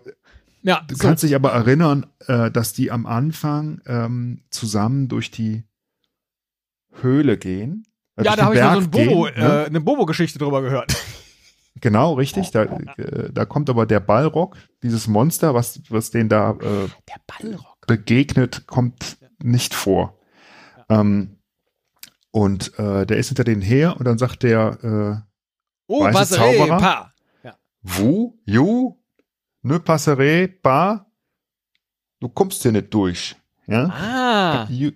[0.62, 1.02] Ja, du so.
[1.02, 5.64] kannst dich aber erinnern, äh, dass die am Anfang ähm, zusammen durch die
[7.00, 7.84] Höhle gehen.
[8.16, 9.62] äh, ja, da habe ich mal so ein Bobo, gehen, ne?
[9.64, 10.94] äh, eine Bobo-Geschichte drüber gehört.
[11.80, 12.50] Genau, richtig.
[12.50, 16.88] Da, äh, da kommt aber der Ballrock, dieses Monster, was, was den da äh,
[17.86, 20.18] begegnet, kommt nicht vor.
[20.88, 21.36] Ähm,
[22.30, 25.28] und äh, der ist hinter denen her und dann sagt der äh,
[25.86, 26.78] Oh, Weiße Zauberer?
[26.78, 27.06] pas.
[27.82, 28.96] Vous, you,
[29.62, 31.00] ne passerez pas,
[32.20, 33.36] du kommst hier nicht durch.
[33.66, 33.84] Ja?
[33.88, 34.66] Ah.
[34.70, 34.90] You,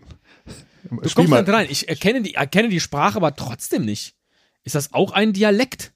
[0.90, 1.40] Du Spiel kommst mal.
[1.42, 1.66] nicht rein.
[1.70, 4.14] Ich erkenne die, erkenne die Sprache, aber trotzdem nicht.
[4.64, 5.92] Ist das auch ein Dialekt?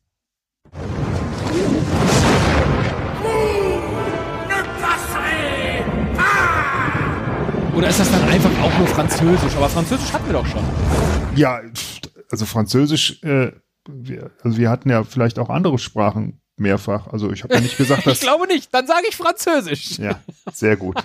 [7.77, 9.55] Oder ist das dann einfach auch nur Französisch?
[9.55, 10.65] Aber Französisch hatten wir doch schon.
[11.37, 11.61] Ja,
[12.31, 13.53] also Französisch, äh,
[13.87, 17.07] wir, also wir hatten ja vielleicht auch andere Sprachen mehrfach.
[17.09, 18.21] Also ich habe ja nicht gesagt, Ich dass.
[18.21, 18.73] glaube nicht.
[18.73, 19.99] Dann sage ich Französisch.
[19.99, 20.19] ja,
[20.55, 20.97] sehr gut.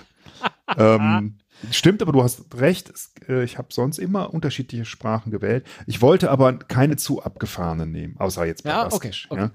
[0.78, 1.36] ähm,
[1.70, 2.90] stimmt, aber du hast recht.
[3.28, 5.66] Äh, ich habe sonst immer unterschiedliche Sprachen gewählt.
[5.86, 9.50] Ich wollte aber keine zu abgefahrenen nehmen, außer jetzt Ja, Badastisch, okay, Ja?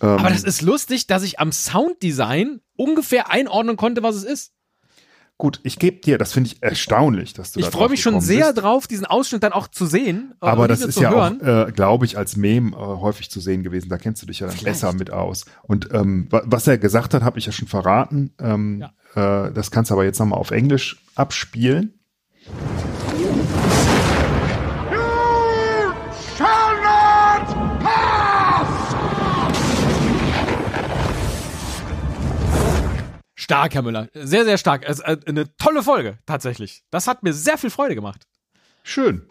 [0.00, 4.52] Ähm, Aber das ist lustig, dass ich am Sounddesign ungefähr einordnen konnte, was es ist.
[5.42, 8.20] Gut, ich gebe dir, das finde ich erstaunlich, dass du Ich da freue mich schon
[8.20, 8.62] sehr bist.
[8.62, 10.34] drauf, diesen Ausschnitt dann auch zu sehen.
[10.40, 11.42] äh, Aber das ist ja hören.
[11.42, 13.88] auch, äh, glaube ich, als Meme äh, häufig zu sehen gewesen.
[13.88, 14.80] Da kennst du dich ja dann Vielleicht.
[14.80, 15.44] besser mit aus.
[15.64, 18.32] Und ähm, wa- was er gesagt hat, habe ich ja schon verraten.
[18.38, 18.82] Ähm,
[19.16, 21.94] äh, das kannst du aber jetzt nochmal auf Englisch abspielen.
[33.52, 34.08] Stark, Herr Müller.
[34.14, 34.88] Sehr, sehr stark.
[34.88, 36.84] Äh, eine tolle Folge, tatsächlich.
[36.90, 38.26] Das hat mir sehr viel Freude gemacht.
[38.82, 39.26] Schön.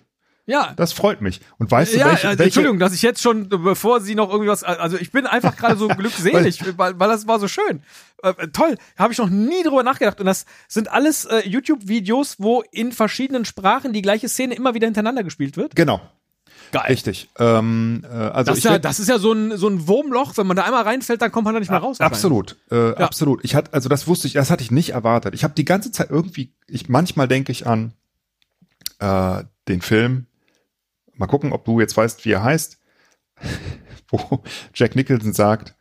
[0.45, 0.73] Ja.
[0.75, 1.39] Das freut mich.
[1.57, 4.15] Und weißt du, ja, welche, äh, welche Entschuldigung, dass ich jetzt schon, äh, bevor Sie
[4.15, 7.81] noch irgendwas, also ich bin einfach gerade so glückselig, weil, weil das war so schön.
[8.21, 10.19] Äh, toll, habe ich noch nie drüber nachgedacht.
[10.19, 14.85] Und das sind alles äh, YouTube-Videos, wo in verschiedenen Sprachen die gleiche Szene immer wieder
[14.87, 15.75] hintereinander gespielt wird.
[15.75, 16.01] Genau.
[16.71, 16.85] Geil.
[16.87, 17.29] Richtig.
[17.37, 20.47] Ähm, äh, also Das ist, ja, das ist ja so ein, so ein Wurmloch, wenn
[20.47, 21.99] man da einmal reinfällt, dann kommt man da nicht mehr raus.
[21.99, 23.43] Absolut, äh, absolut.
[23.43, 25.33] Ich hatte, also das wusste ich, das hatte ich nicht erwartet.
[25.33, 27.93] Ich habe die ganze Zeit irgendwie, ich manchmal denke ich an
[28.99, 30.27] äh, den Film.
[31.13, 32.79] Mal gucken, ob du jetzt weißt, wie er heißt,
[34.09, 34.41] wo
[34.73, 35.75] Jack Nicholson sagt,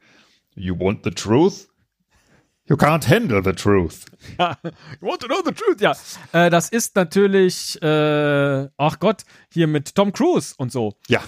[0.55, 1.69] "You want the truth?
[2.71, 4.07] You can't handle the truth."
[4.39, 4.57] Ja.
[5.01, 5.81] You want to know the truth?
[5.81, 5.95] Ja.
[6.33, 10.95] Äh, das ist natürlich, äh, ach Gott, hier mit Tom Cruise und so.
[11.09, 11.21] Ja.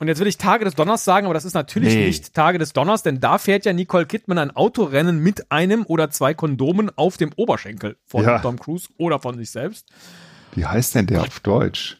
[0.00, 2.06] Und jetzt will ich Tage des Donners sagen, aber das ist natürlich Nee.
[2.06, 6.10] nicht Tage des Donners, denn da fährt ja Nicole Kidman ein Autorennen mit einem oder
[6.10, 8.38] zwei Kondomen auf dem Oberschenkel von Ja.
[8.40, 9.88] Tom Cruise oder von sich selbst.
[10.54, 11.98] Wie heißt denn der auf Deutsch?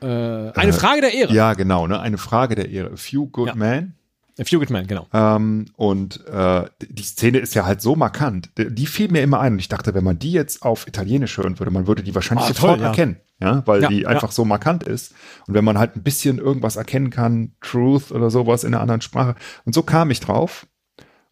[0.00, 1.32] Äh, eine Frage der Ehre.
[1.32, 2.00] Ja, genau, ne?
[2.00, 2.92] Eine Frage der Ehre.
[2.92, 3.54] A few good Ja.
[3.54, 3.94] men.
[4.40, 5.06] A Few Good Men, genau.
[5.12, 8.50] Ähm, und äh, die Szene ist ja halt so markant.
[8.56, 11.36] Die, die fiel mir immer ein und ich dachte, wenn man die jetzt auf Italienisch
[11.38, 12.88] hören würde, man würde die wahrscheinlich Ah, sofort toll, ja.
[12.90, 14.08] erkennen, ja, weil Ja, die ja.
[14.08, 15.12] einfach so markant ist.
[15.46, 19.00] Und wenn man halt ein bisschen irgendwas erkennen kann, Truth oder sowas in einer anderen
[19.00, 19.34] Sprache.
[19.64, 20.66] Und so kam ich drauf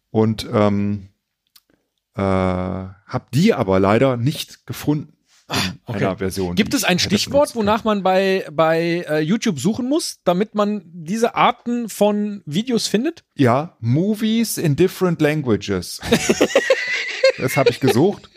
[0.09, 1.09] und ähm,
[2.15, 5.13] äh, habe die aber leider nicht gefunden
[5.49, 6.15] in okay.
[6.17, 6.55] Version.
[6.55, 11.35] Gibt es ein Stichwort, wonach man bei, bei äh, YouTube suchen muss, damit man diese
[11.35, 13.23] Arten von Videos findet?
[13.35, 16.01] Ja, Movies in different languages.
[17.37, 18.29] das habe ich gesucht.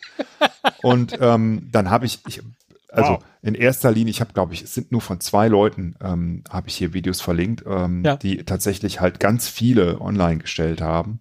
[0.82, 2.42] Und ähm, dann habe ich, ich,
[2.88, 3.24] also Wow.
[3.42, 6.68] in erster Linie, ich habe, glaube ich, es sind nur von zwei Leuten, ähm, habe
[6.68, 8.16] ich hier Videos verlinkt, ähm, Ja.
[8.16, 11.20] die tatsächlich halt ganz viele online gestellt haben.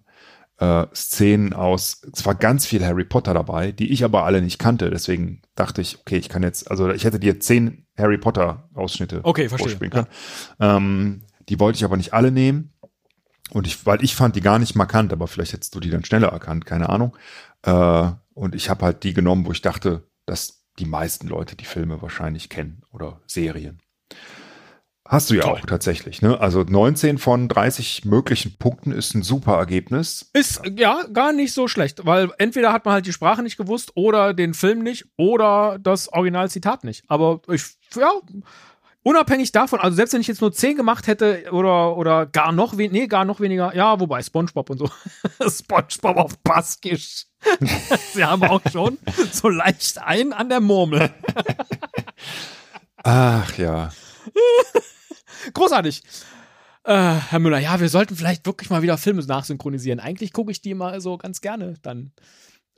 [0.60, 4.58] Äh, Szenen aus, es war ganz viel Harry Potter dabei, die ich aber alle nicht
[4.58, 4.90] kannte.
[4.90, 9.20] Deswegen dachte ich, okay, ich kann jetzt, also ich hätte dir zehn Harry Potter Ausschnitte
[9.22, 10.06] Okay, vorspielen können.
[10.60, 12.74] Ähm, die wollte ich aber nicht alle nehmen.
[13.52, 16.04] Und ich, weil ich fand die gar nicht markant, aber vielleicht hättest du die dann
[16.04, 17.16] schneller erkannt, keine Ahnung.
[17.62, 21.64] Äh, und ich habe halt die genommen, wo ich dachte, dass die meisten Leute die
[21.64, 23.80] Filme wahrscheinlich kennen oder Serien.
[25.10, 25.54] Hast du ja Toll.
[25.54, 26.38] auch tatsächlich, ne?
[26.38, 30.30] Also 19 von 30 möglichen Punkten ist ein super Ergebnis.
[30.34, 33.90] Ist ja gar nicht so schlecht, weil entweder hat man halt die Sprache nicht gewusst
[33.96, 37.02] oder den Film nicht oder das Originalzitat nicht.
[37.08, 37.64] Aber ich,
[37.96, 38.08] ja,
[39.02, 42.78] unabhängig davon, also selbst wenn ich jetzt nur 10 gemacht hätte oder, oder gar noch
[42.78, 44.90] weniger, nee, gar noch weniger, ja, wobei Spongebob und so.
[45.50, 47.26] Spongebob auf Baskisch.
[48.14, 48.96] Sie haben auch schon
[49.32, 51.10] so leicht einen an der Murmel.
[53.02, 53.90] Ach ja.
[55.54, 56.02] Großartig.
[56.84, 60.00] Äh, Herr Müller, ja, wir sollten vielleicht wirklich mal wieder Filme nachsynchronisieren.
[60.00, 62.12] Eigentlich gucke ich die mal so ganz gerne dann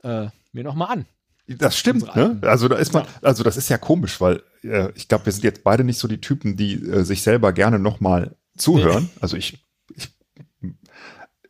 [0.03, 1.05] äh, mir noch mal an.
[1.47, 2.39] Das stimmt, ne?
[2.41, 5.43] Also da ist man, also das ist ja komisch, weil äh, ich glaube, wir sind
[5.43, 9.09] jetzt beide nicht so die Typen, die äh, sich selber gerne nochmal zuhören.
[9.19, 9.61] Also ich,
[9.93, 10.09] ich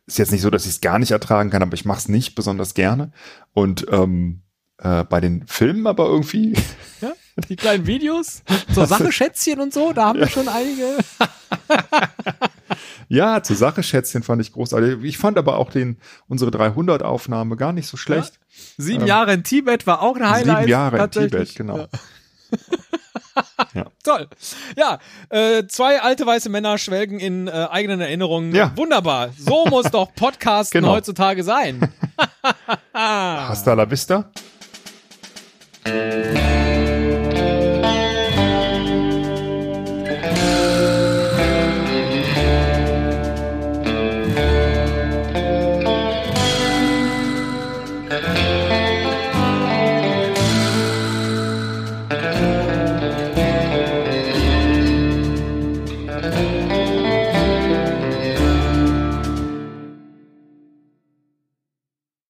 [0.06, 2.08] ist jetzt nicht so, dass ich es gar nicht ertragen kann, aber ich mache es
[2.08, 3.12] nicht besonders gerne.
[3.52, 4.42] Und ähm,
[4.78, 6.54] äh, bei den Filmen aber irgendwie.
[7.00, 7.12] Ja,
[7.48, 10.96] die kleinen Videos, so Sache-Schätzchen und so, da haben wir schon einige.
[13.08, 15.04] Ja, zur Sache Schätzchen fand ich großartig.
[15.04, 18.40] Ich fand aber auch den unsere 300 Aufnahme gar nicht so schlecht.
[18.78, 20.58] Sieben Ähm, Jahre in Tibet war auch ein Highlight.
[20.60, 21.10] Sieben Jahre in.
[21.10, 21.86] Tibet, genau.
[23.74, 23.86] Ja.
[24.02, 24.28] Toll.
[24.76, 28.54] Ja, äh, zwei alte weiße Männer schwelgen in äh, eigenen Erinnerungen.
[28.54, 28.72] Ja.
[28.74, 29.30] Wunderbar.
[29.38, 30.94] So muss doch Podcasten Genau.
[30.94, 31.92] heutzutage sein.
[32.92, 34.30] Hasta la vista.